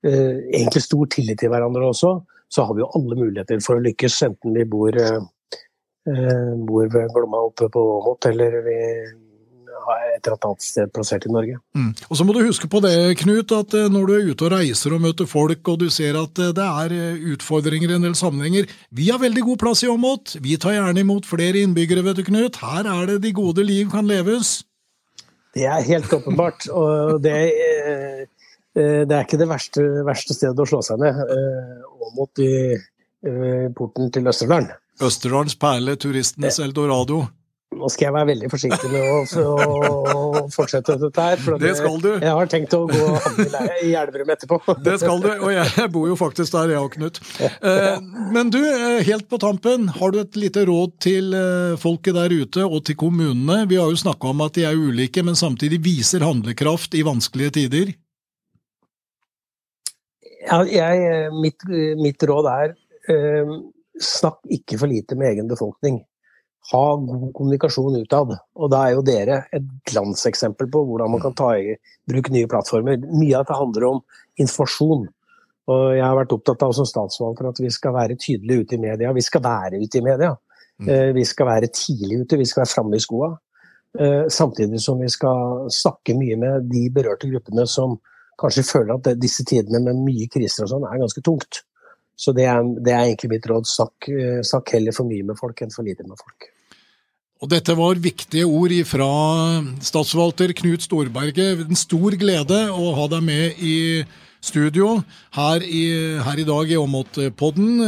egentlig 0.03 0.83
stor 0.83 1.07
tillit 1.15 1.39
til 1.39 1.53
hverandre 1.53 1.93
også, 1.93 2.11
så 2.51 2.65
har 2.67 2.75
vi 2.75 2.83
jo 2.83 2.89
alle 2.99 3.21
muligheter 3.21 3.63
for 3.63 3.79
å 3.79 3.85
lykkes, 3.85 4.17
enten 4.27 4.59
vi 4.59 4.65
bor, 4.73 4.99
bor 6.67 6.91
ved 6.97 7.15
Glomma 7.15 7.45
oppe 7.47 7.71
på 7.71 7.85
Åmot, 8.01 8.27
eller 8.27 8.59
vi 8.67 8.77
et 10.17 10.29
at 10.31 10.47
annet 10.47 10.65
sted 10.65 10.91
plassert 10.95 11.27
i 11.29 11.33
Norge. 11.33 11.59
Mm. 11.77 11.91
Og 12.09 12.17
Så 12.17 12.25
må 12.27 12.35
du 12.35 12.43
huske 12.45 12.69
på 12.71 12.81
det, 12.85 13.17
Knut, 13.23 13.53
at 13.53 13.75
eh, 13.77 13.89
når 13.93 14.07
du 14.07 14.13
er 14.15 14.31
ute 14.31 14.47
og 14.47 14.53
reiser 14.55 14.95
og 14.97 15.03
møter 15.05 15.29
folk, 15.31 15.61
og 15.69 15.81
du 15.83 15.89
ser 15.93 16.19
at 16.21 16.41
eh, 16.43 16.55
det 16.57 16.67
er 16.67 16.95
eh, 16.97 17.27
utfordringer 17.35 17.93
i 17.93 17.99
en 17.99 18.07
del 18.09 18.17
sammenhenger 18.19 18.71
Vi 18.91 19.11
har 19.11 19.21
veldig 19.23 19.45
god 19.51 19.61
plass 19.63 19.85
i 19.85 19.91
Åmot. 19.91 20.37
Vi 20.43 20.57
tar 20.61 20.77
gjerne 20.77 21.05
imot 21.05 21.29
flere 21.29 21.63
innbyggere, 21.63 22.05
vet 22.07 22.21
du, 22.21 22.25
Knut. 22.27 22.61
Her 22.63 22.89
er 22.93 23.13
det 23.13 23.21
de 23.27 23.35
gode 23.37 23.67
liv 23.67 23.91
kan 23.93 24.09
leves. 24.09 24.59
Det 25.57 25.65
er 25.65 25.87
helt 25.87 26.13
åpenbart. 26.13 26.69
Og 26.81 27.23
det, 27.25 27.37
det 28.75 29.13
er 29.13 29.23
ikke 29.23 29.41
det 29.41 29.49
verste, 29.49 29.85
verste, 30.07 30.37
stedet 30.37 30.61
å 30.61 30.69
slå 30.69 30.83
seg 30.85 31.01
ned. 31.01 31.23
Åmot 32.11 32.45
i 32.45 32.53
porten 33.77 34.13
til 34.13 34.29
Østerdalen. 34.29 34.69
Østerdalens 35.03 35.57
perle, 35.61 35.97
turistenes 36.01 36.61
eldorado. 36.63 37.25
Nå 37.75 37.89
skal 37.91 38.07
jeg 38.07 38.15
være 38.15 38.29
veldig 38.29 38.49
forsiktig 38.49 38.89
med 38.93 39.05
å, 39.11 39.17
å 39.43 40.43
fortsette 40.55 40.95
dette 41.01 41.25
her. 41.25 41.41
For 41.43 41.59
det 41.61 41.73
skal 41.81 41.99
du. 41.99 42.09
Jeg 42.15 42.35
har 42.39 42.51
tenkt 42.51 42.77
å 42.77 42.85
gå 42.89 43.01
og 43.03 43.19
handle 43.25 43.63
i 43.83 43.91
Elverum 43.99 44.31
etterpå. 44.33 44.61
Det 44.87 44.95
skal 45.03 45.21
du, 45.25 45.29
og 45.35 45.51
jeg 45.51 45.89
bor 45.93 46.07
jo 46.09 46.17
faktisk 46.19 46.55
der, 46.55 46.77
jeg 46.77 46.87
og 46.87 46.95
Knut. 46.95 47.21
Eh, 47.43 47.99
men 48.33 48.53
du, 48.55 48.61
eh, 48.63 49.03
helt 49.09 49.27
på 49.29 49.41
tampen, 49.43 49.91
har 49.99 50.15
du 50.15 50.21
et 50.23 50.39
lite 50.39 50.63
råd 50.69 50.97
til 51.03 51.35
eh, 51.37 51.75
folket 51.83 52.17
der 52.17 52.33
ute 52.33 52.65
og 52.65 52.87
til 52.87 52.99
kommunene? 53.03 53.65
Vi 53.69 53.81
har 53.81 53.91
jo 53.91 54.01
snakka 54.07 54.31
om 54.31 54.47
at 54.47 54.57
de 54.57 54.67
er 54.69 54.79
ulike, 54.79 55.27
men 55.27 55.39
samtidig 55.39 55.83
viser 55.85 56.25
handlekraft 56.25 56.95
i 56.95 57.05
vanskelige 57.07 57.59
tider. 57.59 57.95
Ja, 60.47 60.63
jeg, 60.71 61.33
mitt, 61.43 61.67
mitt 61.99 62.23
råd 62.31 62.47
er 62.55 62.77
snakk 64.03 64.45
ikke 64.55 64.79
for 64.79 64.91
lite 64.91 65.19
med 65.19 65.35
egen 65.35 65.51
befolkning 65.51 66.05
ha 66.73 66.85
god 66.97 67.29
kommunikasjon 67.37 67.99
utad. 68.01 68.33
Og 68.59 68.71
da 68.73 68.83
er 68.87 68.97
jo 68.97 69.05
dere 69.07 69.43
et 69.55 69.67
glanseksempel 69.91 70.71
på 70.73 70.83
hvordan 70.89 71.13
man 71.13 71.23
kan 71.23 71.37
ta 71.39 71.53
i 71.59 71.77
bruk 72.09 72.31
nye 72.35 72.49
plattformer. 72.51 72.99
Mye 73.07 73.37
av 73.37 73.45
dette 73.45 73.59
handler 73.59 73.89
om 73.91 74.01
informasjon. 74.43 75.07
Og 75.67 75.85
jeg 75.97 76.05
har 76.05 76.19
vært 76.19 76.35
opptatt 76.35 76.63
av 76.63 76.75
som 76.79 76.87
statsforvalter 76.87 77.51
at 77.51 77.63
vi 77.63 77.71
skal 77.75 77.95
være 77.97 78.19
tydelige 78.19 78.67
ute 78.67 78.77
i 78.77 78.83
media. 78.83 79.15
Vi 79.15 79.25
skal 79.25 79.43
være 79.47 79.81
ute 79.83 79.99
i 79.99 80.05
media. 80.05 80.35
Mm. 80.83 80.91
Eh, 80.93 81.11
vi 81.17 81.25
skal 81.25 81.49
være 81.49 81.73
tidlig 81.73 82.21
ute, 82.23 82.39
vi 82.39 82.47
skal 82.47 82.63
være 82.63 82.75
framme 82.75 82.99
i 82.99 83.03
skoa. 83.03 83.31
Eh, 83.99 84.27
samtidig 84.29 84.81
som 84.83 85.01
vi 85.01 85.09
skal 85.09 85.71
snakke 85.73 86.15
mye 86.19 86.37
med 86.39 86.69
de 86.71 86.85
berørte 86.93 87.31
gruppene 87.31 87.65
som 87.71 87.97
kanskje 88.41 88.67
føler 88.69 88.99
at 88.99 89.17
disse 89.21 89.47
tidene 89.49 89.81
med 89.87 90.03
mye 90.05 90.29
kriser 90.29 90.67
og 90.67 90.75
sånn 90.75 90.85
er 90.91 91.01
ganske 91.01 91.23
tungt. 91.25 91.63
Så 92.17 92.33
det 92.37 92.47
er, 92.49 92.63
det 92.81 92.93
er 92.93 93.05
egentlig 93.05 93.35
mitt 93.37 93.49
råd. 93.49 93.69
Snakk, 93.69 94.09
eh, 94.09 94.41
snakk 94.47 94.73
heller 94.73 94.95
for 94.97 95.09
mye 95.09 95.27
med 95.29 95.39
folk 95.39 95.61
enn 95.63 95.75
for 95.75 95.87
lite 95.87 96.07
med 96.09 96.17
folk. 96.21 96.49
Og 97.45 97.51
dette 97.53 97.75
var 97.77 97.99
viktige 98.01 98.47
ord 98.49 98.73
fra 98.89 99.11
statsforvalter 99.85 100.55
Knut 100.57 100.87
Storberget. 100.87 101.67
En 101.67 101.77
stor 101.77 102.17
glede 102.17 102.63
å 102.73 102.95
ha 102.97 103.09
deg 103.13 103.27
med 103.27 103.61
i 103.61 103.77
studio 104.47 105.03
her 105.37 105.63
i, 105.63 106.19
her 106.23 106.39
i 106.39 106.45
dag 106.47 106.71
i 106.71 106.77
Åmotpodden. 106.79 107.81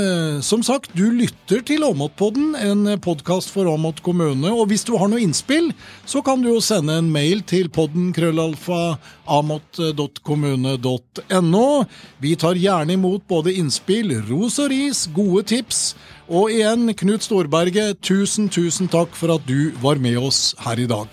Som 0.45 0.63
sagt, 0.67 0.91
du 0.99 1.11
lytter 1.15 1.63
til 1.67 1.85
Åmotpodden, 1.87 2.57
en 2.59 3.01
podkast 3.05 3.51
for 3.55 3.67
Åmot 3.71 4.03
kommune. 4.03 4.53
Og 4.53 4.67
hvis 4.73 4.85
du 4.89 4.97
har 4.99 5.09
noe 5.11 5.21
innspill, 5.23 5.73
så 6.09 6.23
kan 6.27 6.43
du 6.43 6.49
jo 6.51 6.61
sende 6.65 6.99
en 6.99 7.13
mail 7.15 7.43
til 7.47 7.69
podden 7.73 8.13
krøllalfa 8.17 8.97
amot.kommune.no. 9.29 11.85
Vi 12.19 12.37
tar 12.37 12.55
gjerne 12.59 12.93
imot 12.99 13.23
både 13.31 13.53
innspill, 13.59 14.23
ros 14.29 14.59
og 14.63 14.69
ris, 14.75 14.99
gode 15.15 15.43
tips. 15.55 15.97
Og 16.29 16.51
igjen, 16.53 16.95
Knut 16.99 17.23
Storberget, 17.25 18.01
tusen, 18.05 18.49
tusen 18.53 18.89
takk 18.93 19.17
for 19.17 19.29
at 19.39 19.43
du 19.49 19.73
var 19.83 19.97
med 20.03 20.17
oss 20.21 20.55
her 20.67 20.79
i 20.81 20.87
dag. 20.91 21.07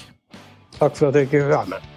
Takk 0.80 0.98
for 0.98 1.08
at 1.08 1.16
jeg 1.22 1.28
fikk 1.32 1.48
være 1.48 1.68
med. 1.78 1.95